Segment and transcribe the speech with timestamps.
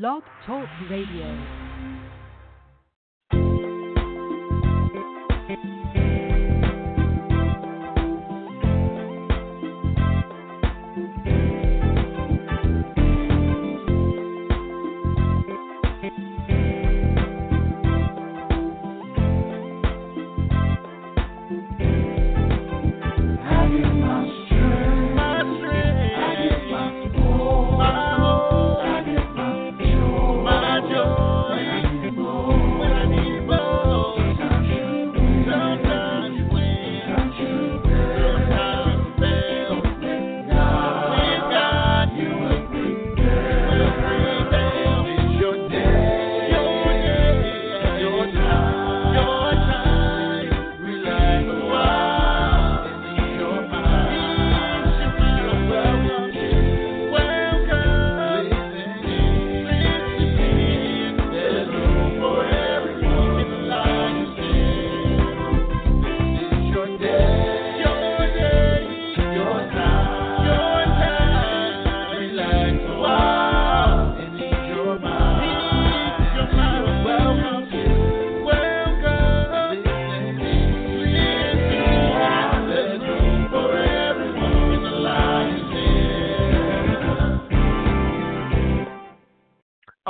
[0.00, 1.69] Blog Talk Radio.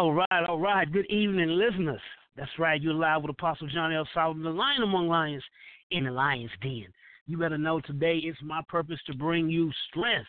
[0.01, 0.91] All right, all right.
[0.91, 2.01] Good evening, listeners.
[2.35, 2.81] That's right.
[2.81, 4.09] You're live with Apostle John L.
[4.15, 5.43] Solomon, the lion among lions
[5.91, 6.87] in the lion's den.
[7.27, 10.27] You better know today it's my purpose to bring you strength.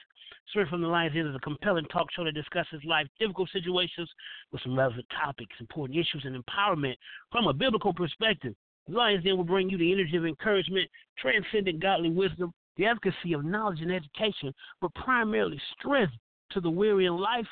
[0.49, 4.09] Strength from the Lion's Den is a compelling talk show that discusses life difficult situations
[4.51, 6.95] with some relevant topics, important issues, and empowerment
[7.31, 8.53] from a biblical perspective.
[8.89, 13.31] The Lion's Den will bring you the energy of encouragement, transcendent godly wisdom, the efficacy
[13.31, 16.11] of knowledge and education, but primarily strength
[16.49, 17.47] to the weary in life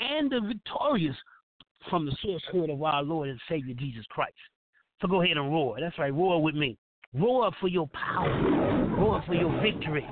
[0.00, 1.16] and the victorious
[1.90, 4.34] from the source sourcehood of our Lord and Savior Jesus Christ.
[5.00, 5.78] So go ahead and roar.
[5.80, 6.78] That's right, roar with me.
[7.14, 8.96] Roar for your power.
[8.96, 10.08] Roar for your victory.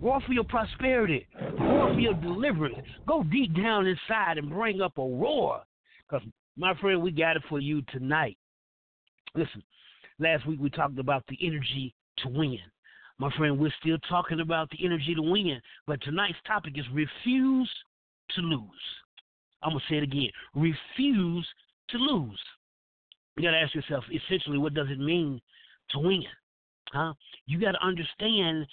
[0.00, 1.26] Roar for your prosperity.
[1.60, 2.76] Roar for your deliverance.
[3.06, 5.62] Go deep down inside and bring up a roar.
[6.08, 6.26] Because,
[6.56, 8.36] my friend, we got it for you tonight.
[9.34, 9.62] Listen,
[10.18, 12.58] last week we talked about the energy to win.
[13.18, 15.60] My friend, we're still talking about the energy to win.
[15.86, 17.70] But tonight's topic is refuse
[18.34, 18.62] to lose.
[19.62, 20.30] I'm going to say it again.
[20.54, 21.46] Refuse
[21.90, 22.40] to lose.
[23.36, 25.40] You got to ask yourself, essentially, what does it mean
[25.90, 26.24] to win?
[26.92, 27.14] Huh?
[27.46, 28.66] You got to understand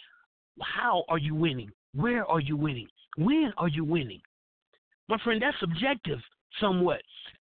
[0.61, 1.71] how are you winning?
[1.93, 2.87] Where are you winning?
[3.17, 4.21] When are you winning?
[5.09, 6.19] My friend, that's subjective
[6.59, 7.01] somewhat.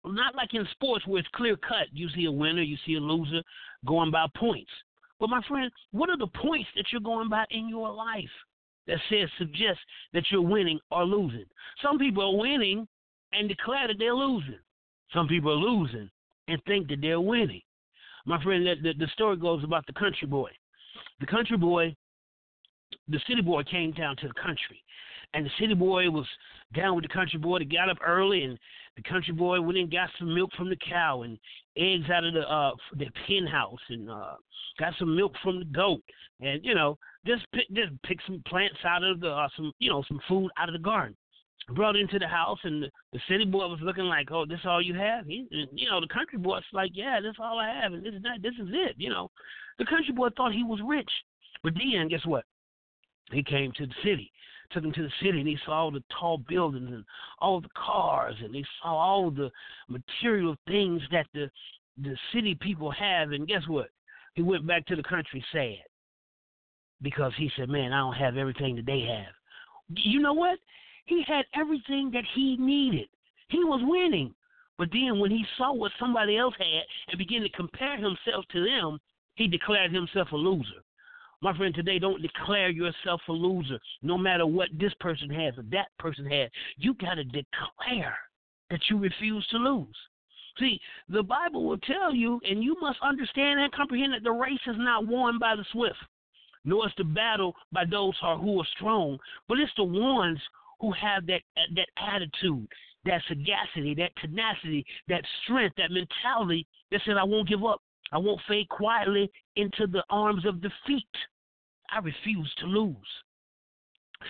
[0.04, 1.88] Not like in sports where it's clear cut.
[1.92, 3.42] You see a winner, you see a loser
[3.86, 4.70] going by points.
[5.18, 8.30] But my friend, what are the points that you're going by in your life
[8.86, 9.82] that says suggests
[10.14, 11.44] that you're winning or losing?
[11.82, 12.88] Some people are winning
[13.32, 14.58] and declare that they're losing.
[15.12, 16.10] Some people are losing
[16.48, 17.62] and think that they're winning.
[18.26, 20.50] My friend, the, the, the story goes about the country boy.
[21.20, 21.94] The country boy,
[23.08, 24.82] the city boy came down to the country.
[25.32, 26.26] And the city boy was
[26.74, 27.60] down with the country boy.
[27.60, 28.58] They got up early, and
[28.96, 31.38] the country boy went and got some milk from the cow and
[31.76, 34.34] eggs out of the uh the pen house, and uh
[34.78, 36.02] got some milk from the goat,
[36.40, 39.88] and you know just pick just pick some plants out of the uh, some you
[39.88, 41.16] know some food out of the garden
[41.68, 44.94] brought into the house, and the, city boy was looking like, "Oh, this all you
[44.94, 48.14] have?" He, you know, the country boy's like, "Yeah, this all I have, and this
[48.14, 49.30] is not, this is it." You know,
[49.78, 51.10] the country boy thought he was rich,
[51.62, 52.44] but then guess what?
[53.32, 54.32] He came to the city,
[54.72, 57.04] took him to the city, and he saw all the tall buildings and
[57.38, 59.50] all the cars, and he saw all the
[59.88, 61.50] material things that the
[61.98, 63.32] the city people have.
[63.32, 63.88] And guess what?
[64.34, 65.84] He went back to the country sad
[67.02, 69.34] because he said, "Man, I don't have everything that they have."
[69.88, 70.58] You know what?
[71.10, 73.08] He had everything that he needed.
[73.48, 74.32] He was winning.
[74.78, 78.64] But then when he saw what somebody else had and began to compare himself to
[78.64, 79.00] them,
[79.34, 80.84] he declared himself a loser.
[81.42, 85.64] My friend, today don't declare yourself a loser, no matter what this person has or
[85.72, 86.48] that person has.
[86.76, 88.16] You got to declare
[88.70, 89.96] that you refuse to lose.
[90.60, 94.60] See, the Bible will tell you, and you must understand and comprehend that the race
[94.64, 95.98] is not won by the swift,
[96.64, 99.18] nor is the battle by those who are strong,
[99.48, 100.38] but it's the ones
[100.80, 101.42] who have that
[101.74, 102.66] that attitude,
[103.04, 107.82] that sagacity, that tenacity, that strength, that mentality that says, I won't give up.
[108.12, 111.06] I won't fade quietly into the arms of defeat.
[111.90, 112.96] I refuse to lose.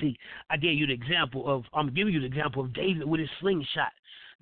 [0.00, 0.16] See,
[0.50, 3.30] I gave you the example of, I'm giving you the example of David with his
[3.40, 3.92] slingshot.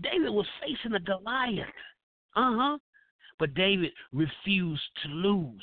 [0.02, 1.66] David was facing a Goliath.
[2.36, 2.78] Uh huh.
[3.38, 5.62] But David refused to lose.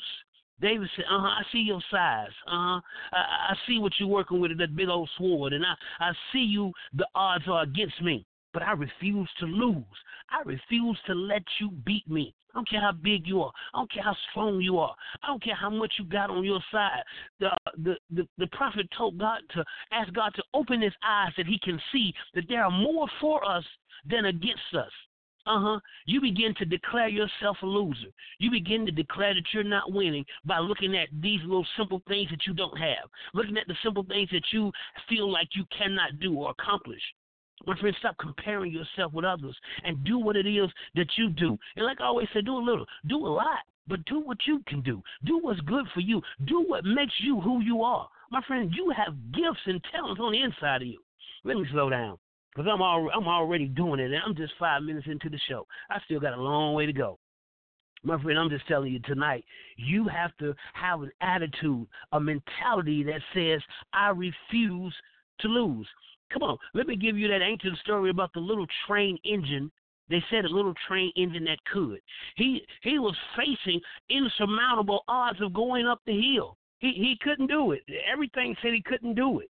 [0.60, 2.30] David said, "Uh huh, I see your size.
[2.46, 2.80] Uh huh,
[3.12, 6.44] I, I see what you're working with that big old sword, and I I see
[6.44, 6.72] you.
[6.94, 9.84] The odds are against me, but I refuse to lose.
[10.30, 12.34] I refuse to let you beat me.
[12.56, 13.52] I don't care how big you are.
[13.74, 14.94] I don't care how strong you are.
[15.22, 17.02] I don't care how much you got on your side.
[17.38, 21.46] The the the, the prophet told God to ask God to open his eyes that
[21.46, 23.64] he can see that there are more for us
[24.08, 24.90] than against us.
[25.46, 25.80] Uh huh.
[26.06, 28.10] You begin to declare yourself a loser.
[28.38, 32.28] You begin to declare that you're not winning by looking at these little simple things
[32.30, 34.72] that you don't have, looking at the simple things that you
[35.08, 37.00] feel like you cannot do or accomplish.
[37.64, 41.56] My friend, stop comparing yourself with others and do what it is that you do.
[41.76, 44.62] And like I always say, do a little, do a lot, but do what you
[44.66, 45.00] can do.
[45.24, 46.20] Do what's good for you.
[46.46, 48.08] Do what makes you who you are.
[48.32, 51.00] My friend, you have gifts and talents on the inside of you.
[51.44, 52.18] Let me slow down
[52.56, 55.66] because I'm al- I'm already doing it, and I'm just five minutes into the show.
[55.90, 57.18] I still got a long way to go.
[58.02, 59.44] My friend, I'm just telling you tonight,
[59.76, 63.60] you have to have an attitude, a mentality that says,
[63.92, 64.94] I refuse
[65.40, 65.88] to lose.
[66.32, 69.70] Come on, let me give you that ancient story about the little train engine.
[70.08, 72.00] They said a little train engine that could.
[72.36, 76.56] He he was facing insurmountable odds of going up the hill.
[76.78, 77.82] He he couldn't do it.
[78.10, 79.50] Everything said he couldn't do it.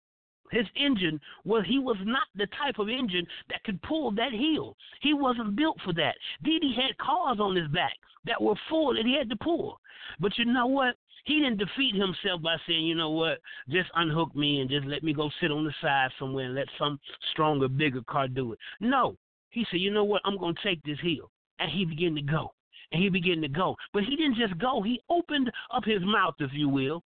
[0.51, 4.75] His engine was he was not the type of engine that could pull that hill.
[5.01, 6.15] He wasn't built for that.
[6.43, 7.93] Didi had cars on his back
[8.25, 9.79] that were full that he had to pull.
[10.19, 10.95] But you know what?
[11.25, 13.39] He didn't defeat himself by saying, you know what,
[13.69, 16.67] just unhook me and just let me go sit on the side somewhere and let
[16.77, 16.99] some
[17.31, 18.59] stronger, bigger car do it.
[18.79, 19.17] No.
[19.49, 21.31] He said, you know what, I'm going to take this hill.
[21.59, 22.53] And he began to go.
[22.91, 23.75] And he began to go.
[23.93, 24.83] But he didn't just go.
[24.83, 27.03] He opened up his mouth, if you will,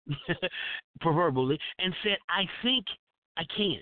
[1.01, 2.85] proverbially, and said, I think
[3.37, 3.79] I can.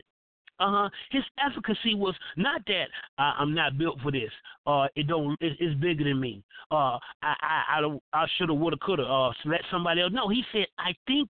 [0.60, 0.90] Uh huh.
[1.12, 2.86] His efficacy was not that
[3.18, 4.32] I'm not built for this.
[4.68, 5.34] Uh, it don't.
[5.42, 6.44] It, it's bigger than me.
[6.72, 9.04] Uh, I I I, don't, I shoulda, woulda, coulda.
[9.04, 10.12] Uh, let somebody else.
[10.14, 11.30] No, he said I think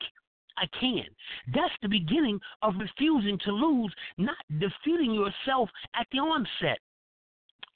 [0.58, 1.04] I can.
[1.54, 6.78] That's the beginning of refusing to lose, not defeating yourself at the onset.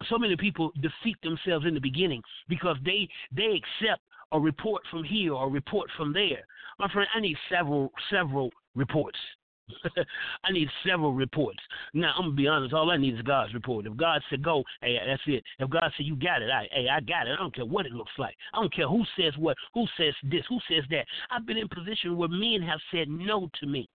[0.09, 4.03] So many people defeat themselves in the beginning because they they accept
[4.33, 6.45] a report from here or a report from there.
[6.79, 9.19] My friend, I need several several reports.
[10.45, 11.59] I need several reports.
[11.95, 12.75] Now I'm gonna be honest.
[12.75, 13.87] All I need is God's report.
[13.87, 15.43] If God said go, hey, that's it.
[15.59, 17.33] If God said you got it, I, hey, I got it.
[17.33, 18.37] I don't care what it looks like.
[18.55, 21.07] I don't care who says what, who says this, who says that.
[21.31, 23.89] I've been in position where men have said no to me.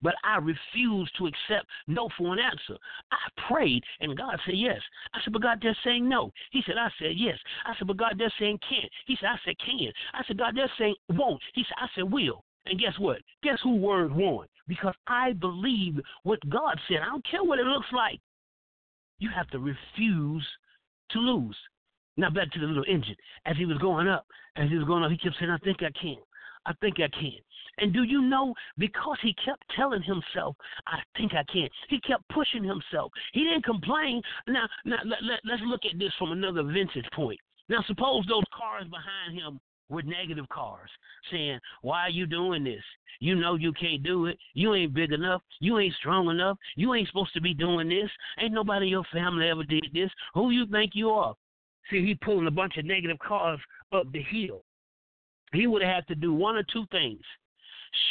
[0.00, 2.78] But I refused to accept no for an answer.
[3.10, 3.16] I
[3.48, 4.80] prayed, and God said yes.
[5.12, 6.32] I said, but God, they're saying no.
[6.52, 7.36] He said, I said yes.
[7.66, 8.90] I said, but God, they're saying can't.
[9.06, 9.90] He said, I said can.
[10.14, 11.42] I said, God, they're saying won't.
[11.54, 12.44] He said, I said will.
[12.68, 13.18] And guess what?
[13.42, 14.46] Guess who word won?
[14.66, 16.98] Because I believe what God said.
[17.02, 18.20] I don't care what it looks like.
[19.18, 20.46] You have to refuse
[21.10, 21.56] to lose.
[22.16, 23.16] Now back to the little engine.
[23.46, 24.26] As he was going up,
[24.56, 26.18] as he was going up, he kept saying, I think I can.
[26.66, 27.38] I think I can.
[27.78, 30.56] And do you know, because he kept telling himself,
[30.86, 33.12] I think I can, he kept pushing himself.
[33.32, 34.20] He didn't complain.
[34.48, 37.38] Now, now let, let, let's look at this from another vintage point.
[37.68, 40.90] Now, suppose those cars behind him with negative cars
[41.30, 42.82] saying, Why are you doing this?
[43.20, 44.38] You know you can't do it.
[44.54, 45.42] You ain't big enough.
[45.60, 46.56] You ain't strong enough.
[46.76, 48.10] You ain't supposed to be doing this.
[48.40, 50.10] Ain't nobody in your family ever did this.
[50.34, 51.34] Who you think you are?
[51.90, 53.58] See, he pulling a bunch of negative cars
[53.92, 54.62] up the hill.
[55.52, 57.22] He would have to do one or two things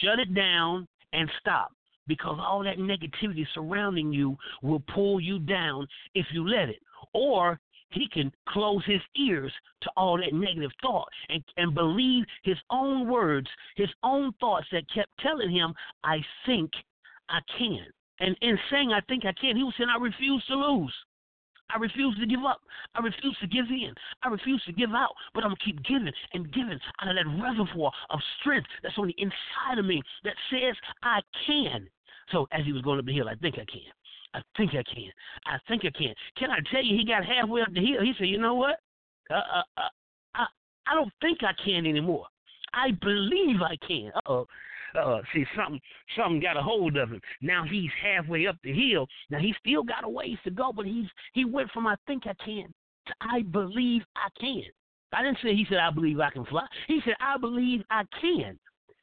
[0.02, 1.72] shut it down and stop
[2.08, 6.80] because all that negativity surrounding you will pull you down if you let it.
[7.14, 9.52] Or he can close his ears
[9.82, 14.84] to all that negative thought and, and believe his own words, his own thoughts that
[14.94, 16.72] kept telling him, I think
[17.30, 17.86] I can.
[18.20, 20.94] And in saying I think I can, he was saying, I refuse to lose.
[21.70, 22.62] I refuse to give up.
[22.96, 23.94] I refuse to give in.
[24.24, 25.12] I refuse to give out.
[25.34, 28.98] But I'm going to keep giving and giving out of that reservoir of strength that's
[28.98, 31.90] on the inside of me that says I can.
[32.32, 33.92] So as he was going up the hill, I think I can.
[34.38, 35.12] I think I can.
[35.48, 36.14] I think I can.
[36.38, 38.04] Can I tell you, he got halfway up the hill.
[38.04, 38.80] He said, you know what?
[39.32, 39.90] Uh, uh, uh,
[40.36, 40.46] I,
[40.88, 42.28] I don't think I can anymore.
[42.74, 44.12] I believe I can.
[44.16, 44.48] Uh-oh.
[44.98, 45.80] Uh, see, something,
[46.16, 47.22] something got a hold of him.
[47.42, 49.08] Now he's halfway up the hill.
[49.30, 52.24] Now he still got a ways to go, but he's he went from I think
[52.26, 52.74] I can
[53.08, 54.64] to I believe I can.
[55.14, 56.66] I didn't say he said I believe I can fly.
[56.88, 58.58] He said I believe I can.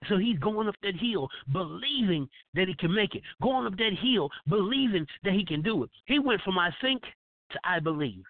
[0.09, 3.23] So he's going up that hill believing that he can make it.
[3.43, 5.91] Going up that hill believing that he can do it.
[6.07, 7.03] He went from I think
[7.53, 8.25] to I believe.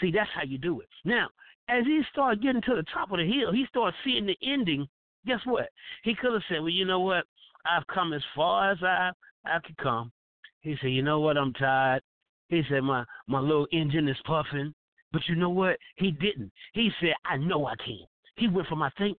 [0.00, 0.88] See, that's how you do it.
[1.04, 1.28] Now,
[1.68, 4.88] as he started getting to the top of the hill, he started seeing the ending.
[5.26, 5.68] Guess what?
[6.04, 7.24] He could have said, Well, you know what?
[7.66, 9.10] I've come as far as I,
[9.44, 10.12] I could come.
[10.60, 11.36] He said, You know what?
[11.36, 12.02] I'm tired.
[12.48, 14.72] He said, My my little engine is puffing.
[15.12, 15.78] But you know what?
[15.96, 16.52] He didn't.
[16.74, 18.04] He said, I know I can.
[18.36, 19.18] He went from I think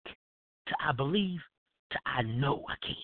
[0.67, 1.39] to I believe
[1.91, 2.95] to I know I can.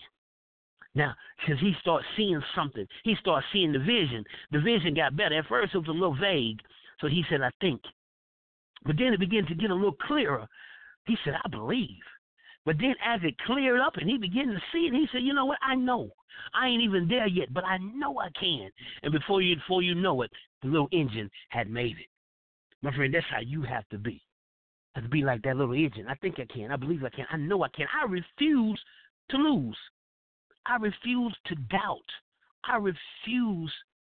[0.94, 4.24] Now, because he started seeing something, he started seeing the vision.
[4.50, 5.38] The vision got better.
[5.38, 6.60] At first, it was a little vague.
[7.00, 7.82] So he said, I think.
[8.84, 10.46] But then it began to get a little clearer.
[11.06, 12.00] He said, I believe.
[12.64, 15.34] But then as it cleared up and he began to see it, he said, You
[15.34, 15.58] know what?
[15.62, 16.10] I know.
[16.54, 18.70] I ain't even there yet, but I know I can.
[19.02, 20.30] And before you before you know it,
[20.62, 22.08] the little engine had made it.
[22.82, 24.22] My friend, that's how you have to be.
[24.96, 26.06] To be like that little agent.
[26.08, 26.72] I think I can.
[26.72, 27.26] I believe I can.
[27.30, 27.86] I know I can.
[27.94, 28.80] I refuse
[29.30, 29.76] to lose.
[30.64, 32.08] I refuse to doubt.
[32.64, 33.72] I refuse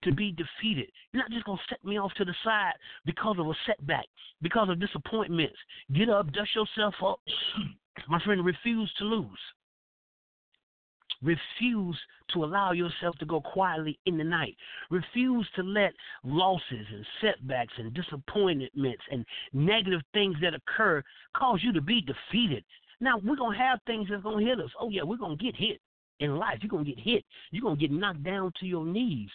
[0.04, 0.90] to be defeated.
[1.12, 2.74] You're not just going to set me off to the side
[3.06, 4.06] because of a setback,
[4.42, 5.58] because of disappointments.
[5.94, 7.20] Get up, dust yourself up.
[8.08, 9.40] My friend, refuse to lose.
[11.24, 11.98] Refuse
[12.34, 14.56] to allow yourself to go quietly in the night.
[14.92, 15.94] Refuse to let
[16.24, 21.02] losses and setbacks and disappointments and negative things that occur
[21.36, 22.64] cause you to be defeated.
[23.00, 24.72] Now, we're going to have things that's going to hit us.
[24.80, 25.80] Oh, yeah, we're going to get hit
[26.20, 26.58] in life.
[26.62, 27.24] You're going to get hit.
[27.52, 29.30] You're going to get knocked down to your knees.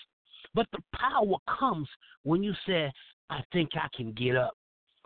[0.54, 1.88] But the power comes
[2.24, 2.92] when you say,
[3.30, 4.54] I think I can get up.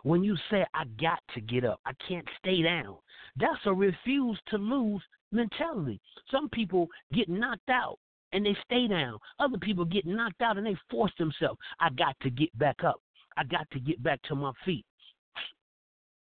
[0.03, 2.95] When you say, I got to get up, I can't stay down.
[3.35, 5.99] That's a refuse to lose mentality.
[6.31, 7.99] Some people get knocked out
[8.33, 9.17] and they stay down.
[9.39, 11.59] Other people get knocked out and they force themselves.
[11.79, 13.01] I got to get back up.
[13.37, 14.85] I got to get back to my feet.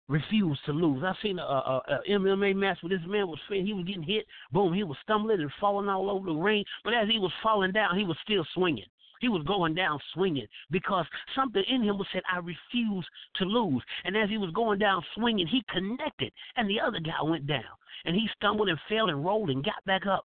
[0.09, 1.03] Refuse to lose.
[1.05, 4.25] I seen a, a, a MMA match where this man was he was getting hit.
[4.53, 6.65] Boom, he was stumbling and falling all over the ring.
[6.83, 8.87] But as he was falling down, he was still swinging.
[9.21, 13.07] He was going down swinging because something in him was said, I refuse
[13.37, 13.83] to lose.
[14.05, 17.63] And as he was going down swinging, he connected, and the other guy went down.
[18.05, 20.25] And he stumbled and fell and rolled and got back up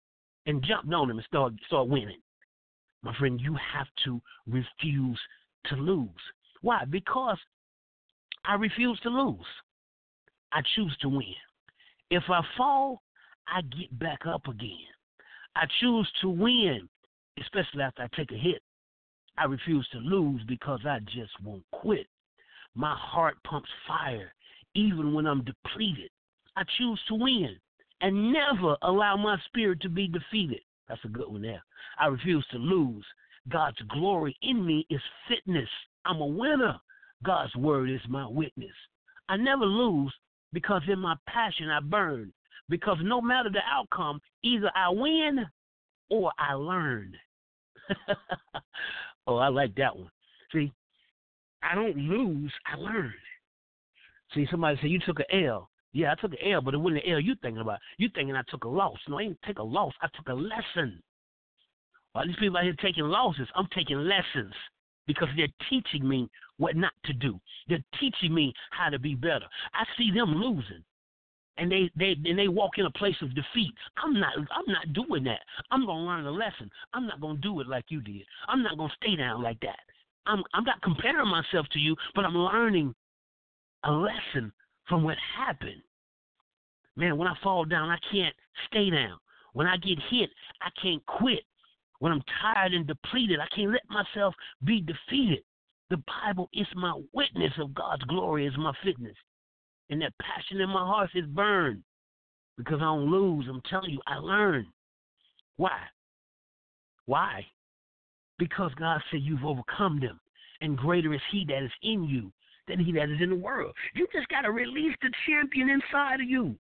[0.45, 2.21] and jumped on him and started, started winning.
[3.03, 5.19] My friend, you have to refuse
[5.65, 6.09] to lose.
[6.61, 6.83] Why?
[6.85, 7.37] Because
[8.45, 9.45] I refuse to lose.
[10.51, 11.35] I choose to win.
[12.09, 13.03] If I fall,
[13.47, 14.87] I get back up again.
[15.55, 16.89] I choose to win,
[17.39, 18.61] especially after I take a hit.
[19.39, 22.07] I refuse to lose because I just won't quit.
[22.75, 24.33] My heart pumps fire
[24.75, 26.09] even when I'm depleted.
[26.55, 27.55] I choose to win
[28.01, 30.59] and never allow my spirit to be defeated.
[30.87, 31.63] That's a good one there.
[31.97, 33.05] I refuse to lose.
[33.47, 35.69] God's glory in me is fitness.
[36.05, 36.77] I'm a winner.
[37.23, 38.75] God's word is my witness.
[39.29, 40.13] I never lose
[40.53, 42.33] because in my passion I burn.
[42.67, 45.45] Because no matter the outcome, either I win
[46.09, 47.13] or I learn.
[49.29, 50.09] Oh, I like that one.
[50.51, 50.73] See,
[51.61, 53.13] I don't lose, I learn.
[54.33, 55.69] See, somebody say you took an L.
[55.93, 57.77] Yeah, I took an L, but it wasn't an L you thinking about.
[57.99, 58.97] You thinking I took a loss.
[59.07, 59.93] No, I didn't take a loss.
[60.01, 61.03] I took a lesson.
[62.15, 64.55] All these people out here taking losses, I'm taking lessons
[65.05, 67.39] because they're teaching me what not to do.
[67.67, 69.45] They're teaching me how to be better.
[69.75, 70.83] I see them losing
[71.59, 73.73] and they they and they walk in a place of defeat.
[74.03, 75.41] I'm not I'm not doing that.
[75.71, 76.69] I'm gonna learn a lesson.
[76.93, 78.23] I'm not gonna do it like you did.
[78.47, 79.79] I'm not gonna stay down like that.
[80.25, 82.93] I'm I'm not comparing myself to you, but I'm learning
[83.83, 84.51] a lesson
[84.87, 85.81] from what happened.
[86.95, 88.35] Man, when I fall down, I can't
[88.67, 89.17] stay down.
[89.53, 90.29] When I get hit,
[90.61, 91.43] I can't quit.
[91.99, 95.43] When I'm tired and depleted, I can't let myself be defeated.
[95.89, 99.15] The Bible is my witness of God's glory as my fitness.
[99.89, 101.83] And that passion in my heart is burned
[102.57, 103.47] because I don't lose.
[103.49, 104.67] I'm telling you, I learn.
[105.57, 105.79] Why?
[107.05, 107.45] Why?
[108.37, 110.19] Because God said you've overcome them,
[110.61, 112.31] and greater is He that is in you
[112.67, 113.73] than He that is in the world.
[113.95, 116.55] You just got to release the champion inside of you.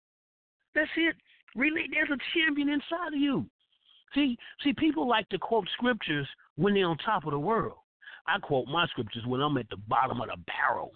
[0.76, 1.16] That's it.
[1.56, 3.46] Really, there's a champion inside of you.
[4.14, 7.78] See, see, people like to quote scriptures when they're on top of the world.
[8.28, 10.94] I quote my scriptures when I'm at the bottom of the barrel.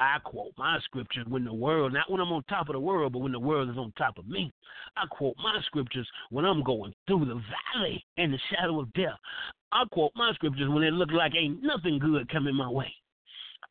[0.00, 3.12] I quote my scriptures when the world, not when I'm on top of the world,
[3.12, 4.50] but when the world is on top of me.
[4.96, 7.42] I quote my scriptures when I'm going through the
[7.74, 9.18] valley and the shadow of death.
[9.72, 12.90] I quote my scriptures when it looks like ain't nothing good coming my way.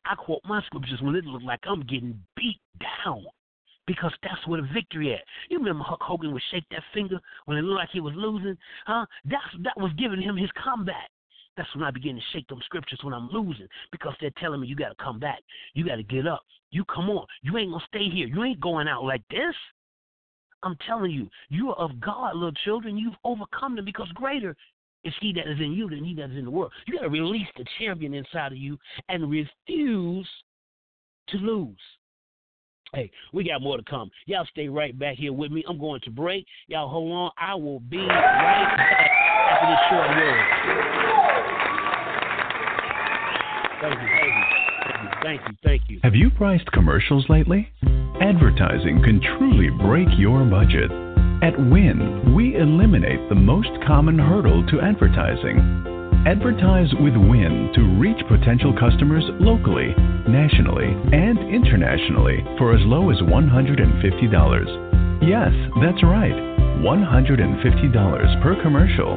[0.04, 2.60] I quote my scriptures when it looks like I'm getting beat
[3.04, 3.24] down
[3.88, 5.24] because that's where the victory at.
[5.48, 8.56] You remember Hulk Hogan would shake that finger when it looked like he was losing,
[8.86, 9.04] huh?
[9.24, 11.10] That's that was giving him his comeback.
[11.56, 14.68] That's when I begin to shake them scriptures when I'm losing because they're telling me
[14.68, 15.40] you got to come back.
[15.74, 16.42] You got to get up.
[16.70, 17.26] You come on.
[17.42, 18.26] You ain't going to stay here.
[18.26, 19.54] You ain't going out like this.
[20.62, 22.96] I'm telling you, you are of God, little children.
[22.96, 24.54] You've overcome them because greater
[25.04, 26.72] is he that is in you than he that is in the world.
[26.86, 28.78] You got to release the champion inside of you
[29.08, 30.28] and refuse
[31.28, 31.76] to lose.
[32.92, 34.10] Hey, we got more to come.
[34.26, 35.64] Y'all stay right back here with me.
[35.68, 36.44] I'm going to break.
[36.66, 37.30] Y'all hold on.
[37.38, 39.10] I will be right back
[39.48, 41.29] after this short word.
[43.80, 44.40] Thank you, thank you,
[45.22, 46.00] thank you, thank you.
[46.02, 47.70] Have you priced commercials lately?
[48.20, 50.90] Advertising can truly break your budget.
[51.42, 55.56] At Win, we eliminate the most common hurdle to advertising.
[56.26, 59.94] Advertise with Win to reach potential customers locally,
[60.28, 65.24] nationally, and internationally for as low as $150.
[65.24, 66.36] Yes, that's right,
[66.84, 69.16] $150 per commercial.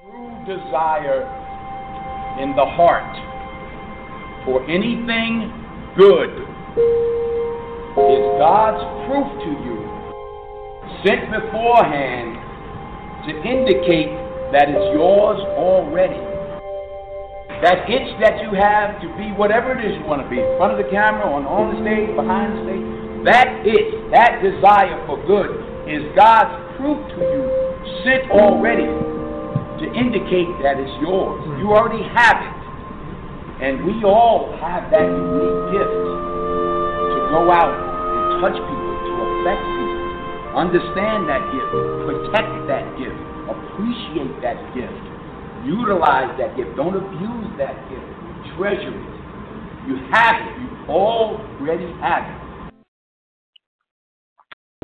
[0.03, 1.23] True desire
[2.43, 3.17] in the heart
[4.45, 5.53] for anything
[5.97, 6.45] good
[7.97, 9.77] is God's proof to you,
[11.01, 12.37] sent beforehand
[13.25, 14.13] to indicate
[14.53, 16.21] that it's yours already.
[17.65, 20.51] That itch that you have to be whatever it is you want to be, in
[20.61, 22.87] front of the camera, on, on the stage, behind the stage,
[23.25, 25.57] that itch, that desire for good
[25.89, 27.43] is God's proof to you,
[28.05, 28.85] sent already
[29.81, 31.41] to indicate that it's yours.
[31.49, 31.65] Hmm.
[31.65, 32.57] You already have it.
[33.57, 35.97] And we all have that unique gift
[37.17, 37.96] to go out
[38.41, 40.07] touch people, to affect people.
[40.57, 41.69] Understand that gift,
[42.09, 43.19] protect that gift,
[43.49, 44.97] appreciate that gift,
[45.65, 46.77] utilize that gift.
[46.77, 48.09] Don't abuse that gift.
[48.57, 49.17] Treasure it.
[49.87, 50.61] You have it.
[50.61, 52.47] You already have it.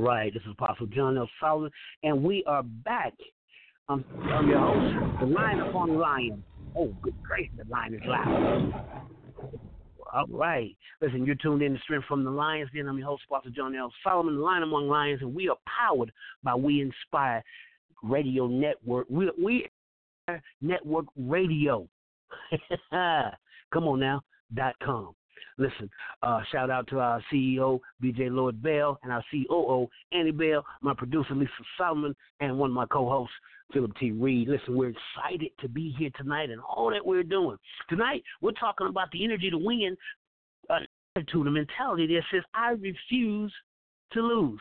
[0.00, 1.28] Right, this is Apostle John L.
[1.40, 1.70] Solomon,
[2.02, 3.14] and we are back.
[3.88, 4.04] I'm,
[4.46, 6.42] your host, the Lion upon Lion.
[6.76, 8.72] Oh, good gracious, the line is loud.
[10.12, 10.76] All right.
[11.00, 13.74] Listen, you're tuned in to Strength from the Lion's Den I'm your host, Apostle John
[13.74, 13.92] L.
[14.04, 17.42] Solomon, the Lion Among Lions, and we are powered by We Inspire
[18.02, 19.06] Radio Network.
[19.08, 19.68] We, we
[20.60, 21.88] Network Radio.
[22.90, 24.20] Come on now,
[24.54, 25.14] dot com.
[25.58, 25.88] Listen,
[26.22, 30.94] uh, shout out to our CEO, BJ Lloyd Bell, and our COO, Annie Bell, my
[30.94, 33.34] producer, Lisa Solomon, and one of my co hosts,
[33.72, 34.12] Philip T.
[34.12, 34.48] Reed.
[34.48, 37.56] Listen, we're excited to be here tonight and all that we're doing.
[37.88, 39.96] Tonight, we're talking about the energy to win,
[40.70, 40.80] uh,
[41.16, 43.52] attitude, a mentality that says, I refuse
[44.12, 44.60] to lose.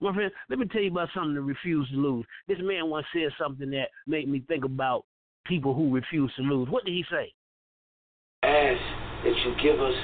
[0.00, 2.26] My friend, let me tell you about something to refuse to lose.
[2.48, 5.04] This man once said something that made me think about
[5.46, 6.68] people who refuse to lose.
[6.68, 7.32] What did he say?
[8.42, 8.80] Ask
[9.24, 9.94] that you give us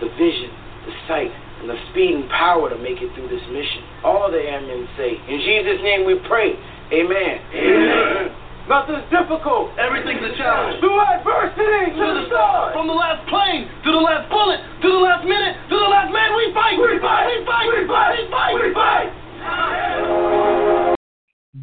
[0.00, 0.50] the vision,
[0.84, 3.82] the sight, and the speed and power to make it through this mission.
[4.04, 6.54] All the airmen say, In Jesus' name we pray.
[6.92, 7.34] Amen.
[7.52, 8.48] Amen.
[8.68, 9.72] Nothing's difficult.
[9.80, 10.76] Everything's a challenge.
[10.84, 12.76] Through adversity to the stars.
[12.76, 16.12] From the last plane to the last bullet to the last minute to the last
[16.12, 16.76] man, we fight.
[16.76, 17.32] We fight.
[17.32, 17.64] We fight.
[17.72, 18.12] We fight.
[18.12, 18.54] We fight.
[18.60, 19.08] We fight.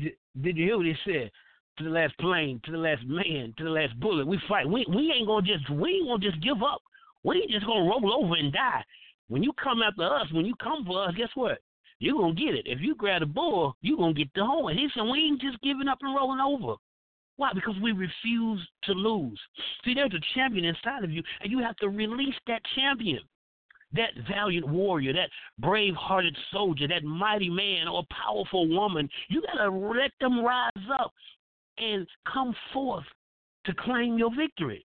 [0.01, 1.29] Did, did you hear what he said?
[1.77, 4.67] To the last plane, to the last man, to the last bullet, we fight.
[4.67, 6.81] We we ain't gonna just we ain't gonna just give up.
[7.23, 8.83] We ain't just gonna roll over and die.
[9.27, 11.59] When you come after us, when you come for us, guess what?
[11.99, 12.67] You're gonna get it.
[12.67, 14.77] If you grab the bull, you're gonna get the horn.
[14.77, 16.75] He said we ain't just giving up and rolling over.
[17.37, 17.51] Why?
[17.53, 19.39] Because we refuse to lose.
[19.83, 23.19] See, there's a champion inside of you, and you have to release that champion.
[23.93, 29.63] That valiant warrior, that brave hearted soldier, that mighty man or powerful woman, you got
[29.63, 31.13] to let them rise up
[31.77, 33.05] and come forth
[33.65, 34.85] to claim your victory.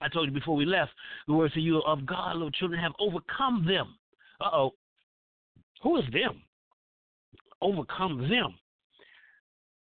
[0.00, 0.92] I told you before we left,
[1.26, 3.94] the words to you of God, little children, have overcome them.
[4.40, 4.70] Uh oh.
[5.82, 6.42] Who is them?
[7.60, 8.54] Overcome them.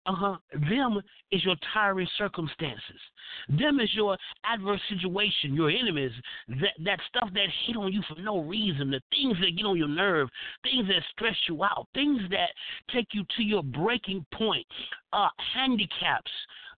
[0.07, 0.37] Uh huh.
[0.53, 1.01] Them
[1.33, 3.01] is your tiring circumstances.
[3.49, 6.13] Them is your adverse situation, your enemies,
[6.49, 9.79] that, that stuff that hit on you for no reason, the things that get on
[9.79, 10.29] your nerve,
[10.63, 12.51] things that stress you out, things that
[12.93, 14.67] take you to your breaking point,
[15.13, 16.31] uh, handicaps,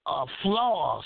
[0.06, 1.04] uh, flaws,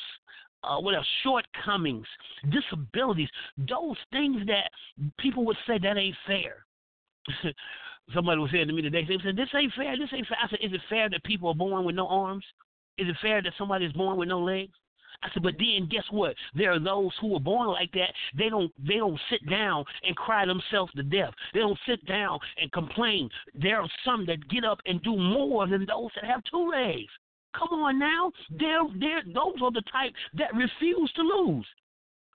[0.63, 1.07] uh, what else?
[1.23, 2.07] Shortcomings,
[2.51, 4.71] disabilities, those things that
[5.19, 6.65] people would say that ain't fair.
[8.15, 10.39] somebody was saying to me today, they said, This ain't fair, this ain't fair.
[10.43, 12.45] I said, Is it fair that people are born with no arms?
[12.99, 14.73] Is it fair that somebody is born with no legs?
[15.23, 16.35] I said, but then guess what?
[16.55, 18.13] There are those who are born like that.
[18.37, 21.35] They don't they don't sit down and cry themselves to death.
[21.53, 23.29] They don't sit down and complain.
[23.55, 27.11] There are some that get up and do more than those that have two legs.
[27.57, 28.33] Come on now.
[28.51, 31.67] They're, they're, those are the type that refuse to lose.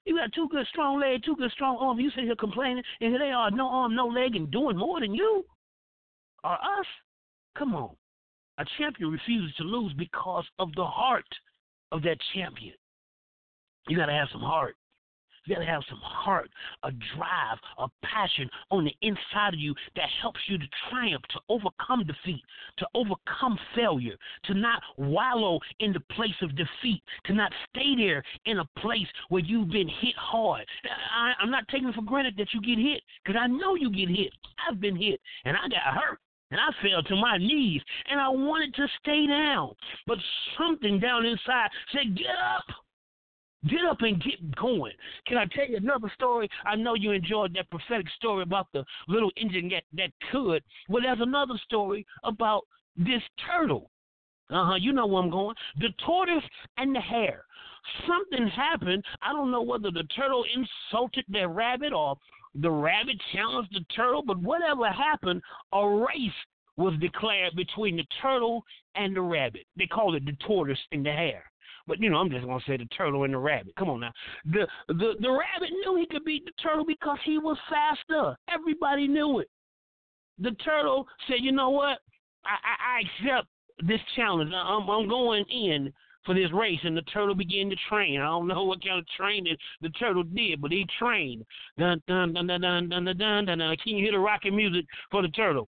[0.05, 2.01] You got two good strong legs, two good strong arms.
[2.01, 4.99] You sit here complaining, and here they are, no arm, no leg, and doing more
[4.99, 5.43] than you
[6.43, 6.85] or us.
[7.57, 7.95] Come on.
[8.57, 11.25] A champion refuses to lose because of the heart
[11.91, 12.75] of that champion.
[13.87, 14.75] You got to have some heart.
[15.45, 16.49] You got to have some heart,
[16.83, 21.39] a drive, a passion on the inside of you that helps you to triumph, to
[21.49, 22.41] overcome defeat,
[22.77, 28.23] to overcome failure, to not wallow in the place of defeat, to not stay there
[28.45, 30.65] in a place where you've been hit hard.
[31.15, 34.09] I, I'm not taking for granted that you get hit because I know you get
[34.09, 34.33] hit.
[34.67, 36.19] I've been hit and I got hurt.
[36.51, 39.73] And I fell to my knees and I wanted to stay down.
[40.05, 40.19] But
[40.57, 42.84] something down inside said, Get up.
[43.69, 44.93] Get up and get going.
[45.27, 46.49] Can I tell you another story?
[46.65, 50.63] I know you enjoyed that prophetic story about the little engine that, that could.
[50.87, 52.63] Well, there's another story about
[52.95, 53.89] this turtle.
[54.49, 54.75] Uh huh.
[54.75, 55.55] You know where I'm going.
[55.79, 56.43] The tortoise
[56.77, 57.45] and the hare.
[58.07, 59.03] Something happened.
[59.21, 62.17] I don't know whether the turtle insulted the rabbit or
[62.55, 65.41] the rabbit challenged the turtle, but whatever happened,
[65.73, 66.31] a race
[66.77, 68.63] was declared between the turtle
[68.95, 69.65] and the rabbit.
[69.77, 71.43] They called it the tortoise and the hare.
[71.87, 73.73] But you know, I'm just gonna say the turtle and the rabbit.
[73.77, 74.11] Come on now.
[74.45, 78.35] The the the rabbit knew he could beat the turtle because he was faster.
[78.49, 79.49] Everybody knew it.
[80.39, 81.99] The turtle said, "You know what?
[82.45, 83.47] I I, I accept
[83.85, 84.51] this challenge.
[84.53, 85.93] I'm I'm going in
[86.25, 88.19] for this race." And the turtle began to train.
[88.19, 91.45] I don't know what kind of training the turtle did, but he trained.
[91.77, 93.45] Dun dun dun dun dun dun dun dun.
[93.45, 93.77] dun.
[93.83, 95.69] Can you hear the rocking music for the turtle?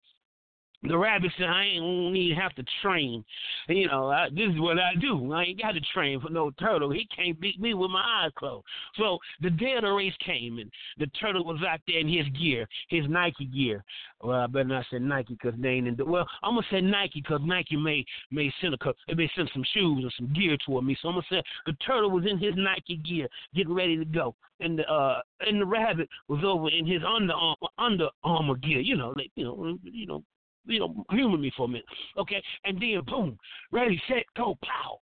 [0.84, 3.24] The rabbit said, I ain't need have to train.
[3.70, 5.32] You know, I, this is what I do.
[5.32, 6.92] I ain't got to train for no turtle.
[6.92, 8.66] He can't beat me with my eyes closed.
[8.98, 12.28] So the day of the race came, and the turtle was out there in his
[12.40, 13.84] gear, his Nike gear.
[14.22, 16.06] Well, I better not say Nike because they ain't in the.
[16.06, 20.04] Well, I'm gonna say Nike because Nike may may send a may send some shoes
[20.04, 20.98] or some gear toward me.
[21.02, 24.36] So I'm gonna say the turtle was in his Nike gear, getting ready to go,
[24.60, 27.34] and the uh and the rabbit was over in his under
[27.78, 28.80] Under Armour gear.
[28.80, 30.24] You know, like, you know, you know,
[30.66, 31.86] you know, humor me for a minute.
[32.18, 32.42] Okay?
[32.66, 33.38] And then boom,
[33.72, 35.00] ready, set, go, pow.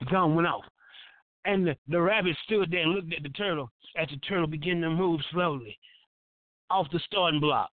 [0.00, 0.64] The gun went off.
[1.44, 4.80] And the, the rabbit stood there and looked at the turtle as the turtle began
[4.80, 5.76] to move slowly
[6.70, 7.70] off the starting block.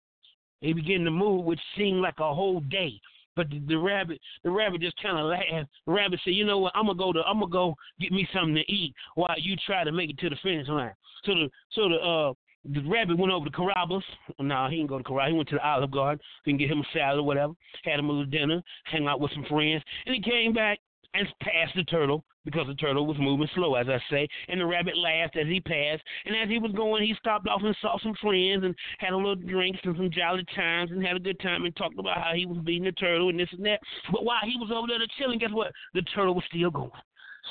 [0.61, 3.01] He began to move, which seemed like a whole day.
[3.37, 5.71] But the, the rabbit, the rabbit just kind of laughed.
[5.87, 6.73] The rabbit said, "You know what?
[6.75, 9.85] I'm gonna go to, I'm gonna go get me something to eat while you try
[9.85, 10.93] to make it to the finish line."
[11.25, 12.33] So the, so the, uh,
[12.65, 14.05] the rabbit went over to Carrabba's.
[14.41, 15.31] No, he didn't go to Carrabba's.
[15.31, 16.21] He went to the Olive Garden.
[16.45, 17.53] He can get him a salad or whatever.
[17.85, 20.79] Had him a little dinner, hang out with some friends, and he came back
[21.15, 24.29] and passed the turtle because the turtle was moving slow, as I say.
[24.49, 26.03] And the rabbit laughed as he passed.
[26.25, 29.17] And as he was going, he stopped off and saw some friends and had a
[29.17, 32.33] little drinks and some jolly times and had a good time and talked about how
[32.35, 33.81] he was beating the turtle and this and that.
[34.13, 35.73] But while he was over there chilling, guess what?
[35.95, 36.91] The turtle was still going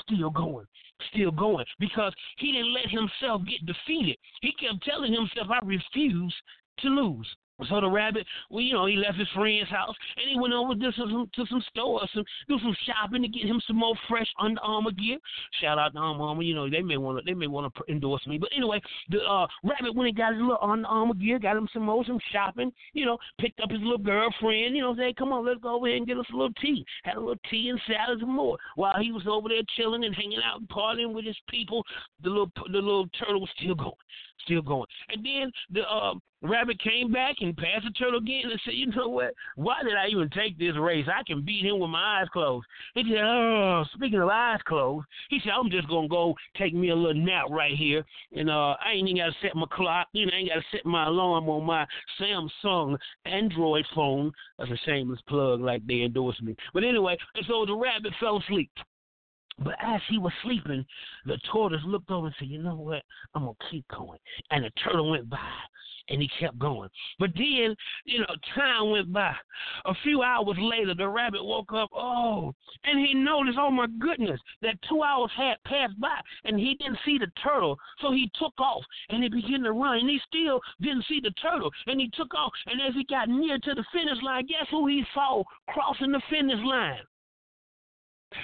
[0.01, 0.65] still going,
[1.12, 4.17] still going, because he didn't let himself get defeated.
[4.41, 6.36] He kept telling himself, I refuse
[6.79, 7.27] to lose.
[7.70, 10.76] So the rabbit, well, you know, he left his friend's house and he went over
[10.76, 14.28] to some to some stores, some do some shopping to get him some more fresh
[14.39, 15.17] Under Armour gear.
[15.60, 17.91] Shout out to Under Armour, you know, they may want to they may want to
[17.91, 21.39] endorse me, but anyway, the uh, rabbit went and got his little Under Armour gear,
[21.39, 24.96] got him some more some shopping, you know, picked up his little girlfriend, you know,
[24.96, 26.86] say, come on, let's go over here and get us a little tea.
[27.06, 28.58] Had a little tea and salads and more.
[28.76, 31.84] While he was over there chilling and hanging out and partying with his people,
[32.22, 33.93] the little the little turtle was still going
[34.46, 34.88] still going.
[35.10, 38.88] And then the uh, rabbit came back and passed the turtle again and said, "You
[38.88, 39.34] know what?
[39.56, 41.08] Why did I even take this race?
[41.08, 45.06] I can beat him with my eyes closed." He said, "Oh, speaking of eyes closed,
[45.30, 48.76] he said I'm just gonna go take me a little nap right here, and uh,
[48.84, 50.08] I ain't even gotta set my clock.
[50.13, 51.86] You know, I ain't gotta set my alarm on my
[52.19, 54.32] Samsung Android phone.
[54.58, 56.56] That's a shameless plug, like they endorse me.
[56.73, 58.71] But anyway, and so the rabbit fell asleep.
[59.60, 60.86] But as he was sleeping,
[61.26, 63.02] the tortoise looked over and said, You know what?
[63.34, 64.19] I'm going to keep going.
[64.52, 65.39] And the turtle went by
[66.10, 66.89] and he kept going.
[67.20, 69.34] But then, you know, time went by.
[69.86, 74.39] A few hours later, the rabbit woke up, oh, and he noticed, oh my goodness,
[74.62, 77.78] that two hours had passed by and he didn't see the turtle.
[78.02, 81.32] So he took off and he began to run and he still didn't see the
[81.41, 81.72] turtle.
[81.88, 82.52] And he took off.
[82.67, 86.22] And as he got near to the finish line, guess who he saw crossing the
[86.30, 87.00] finish line?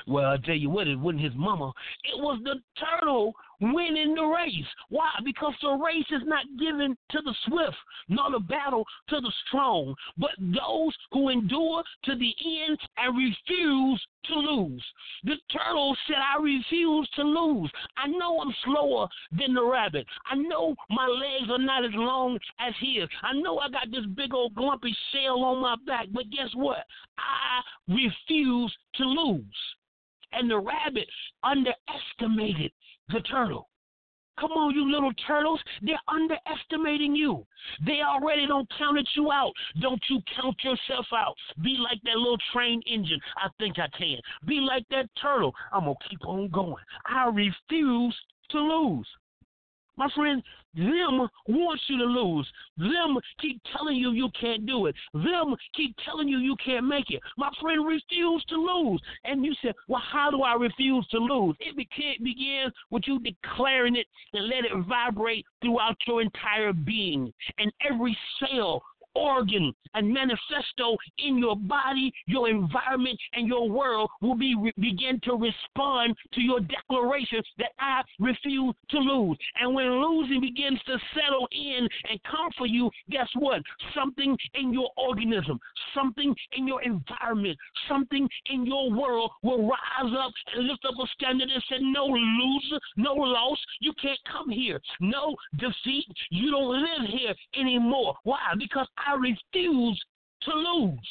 [0.08, 1.74] Well, I tell you what, it wasn't his mama.
[2.06, 3.34] It was the turtle
[3.72, 4.68] winning the race.
[4.90, 5.10] Why?
[5.24, 7.78] Because the race is not given to the swift,
[8.10, 14.02] nor the battle to the strong, but those who endure to the end and refuse
[14.26, 14.84] to lose.
[15.24, 17.72] The turtle said, I refuse to lose.
[17.98, 20.06] I know I'm slower than the rabbit.
[20.30, 23.08] I know my legs are not as long as his.
[23.22, 26.86] I know I got this big old glumpy shell on my back, but guess what?
[27.18, 29.44] I refuse to lose.
[30.32, 31.08] And the rabbit
[31.44, 32.72] underestimated
[33.10, 33.70] the turtle.
[34.40, 35.62] Come on, you little turtles.
[35.84, 37.46] They're underestimating you.
[37.86, 39.54] They already don't counted you out.
[39.80, 41.36] Don't you count yourself out.
[41.64, 43.20] Be like that little train engine.
[43.38, 44.18] I think I can.
[44.48, 45.54] Be like that turtle.
[45.72, 46.84] I'm going to keep on going.
[47.06, 48.18] I refuse
[48.50, 49.08] to lose.
[49.98, 50.42] My friend,
[50.76, 52.50] them wants you to lose.
[52.78, 54.96] Them keep telling you you can't do it.
[55.14, 57.22] Them keep telling you you can't make it.
[57.38, 59.02] My friend refuse to lose.
[59.24, 61.56] And you said, well, how do I refuse to lose?
[61.60, 67.32] It begins with you declaring it and let it vibrate throughout your entire being.
[67.60, 68.82] And every cell
[69.16, 75.34] organ and manifesto in your body, your environment, and your world will be begin to
[75.34, 79.38] respond to your declaration that I refuse to lose.
[79.60, 83.62] And when losing begins to settle in and come for you, guess what?
[83.96, 85.60] Something in your organism,
[85.96, 91.08] something in your environment, something in your world will rise up and lift up a
[91.14, 94.80] standard and say, No loser, no loss, you can't come here.
[95.00, 98.16] No defeat, you don't live here anymore.
[98.24, 98.40] Why?
[98.58, 100.02] Because I refuse
[100.44, 101.10] to lose.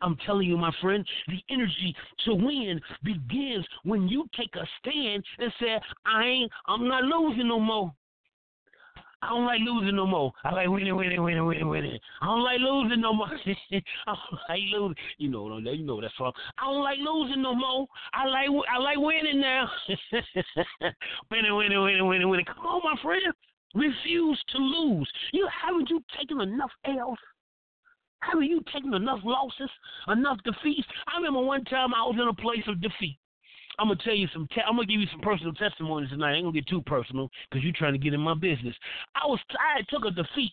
[0.00, 1.94] I'm telling you, my friend, the energy
[2.24, 7.48] to win begins when you take a stand and say, I ain't, I'm not losing
[7.48, 7.92] no more.
[9.22, 10.32] I don't like losing no more.
[10.42, 11.98] I like winning, winning, winning, winning, winning.
[12.20, 13.28] I don't like losing no more.
[13.70, 14.96] I don't like losing.
[15.18, 16.32] You know, you know that song.
[16.58, 17.86] I don't like losing no more.
[18.12, 19.70] I like, I like winning now.
[21.30, 22.46] winning, winning, winning, winning, winning.
[22.46, 23.22] Come on, my friend.
[23.74, 25.10] Refuse to lose.
[25.32, 27.18] You haven't you taken enough L's?
[28.20, 29.70] Haven't you taken enough losses,
[30.08, 30.86] enough defeats?
[31.12, 33.18] I remember one time I was in a place of defeat.
[33.78, 34.46] I'm gonna tell you some.
[34.54, 36.32] Te- I'm gonna give you some personal testimonies tonight.
[36.32, 38.76] I ain't gonna get too personal because you're trying to get in my business.
[39.14, 40.52] I was I took a defeat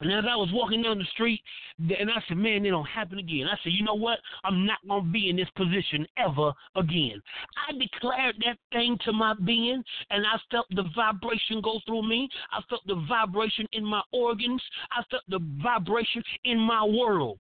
[0.00, 1.40] and as I was walking down the street,
[1.78, 3.46] and I said, man, it don't happen again.
[3.50, 4.18] I said, you know what?
[4.44, 7.20] I'm not going to be in this position ever again.
[7.68, 12.28] I declared that thing to my being, and I felt the vibration go through me.
[12.52, 14.62] I felt the vibration in my organs.
[14.92, 17.38] I felt the vibration in my world.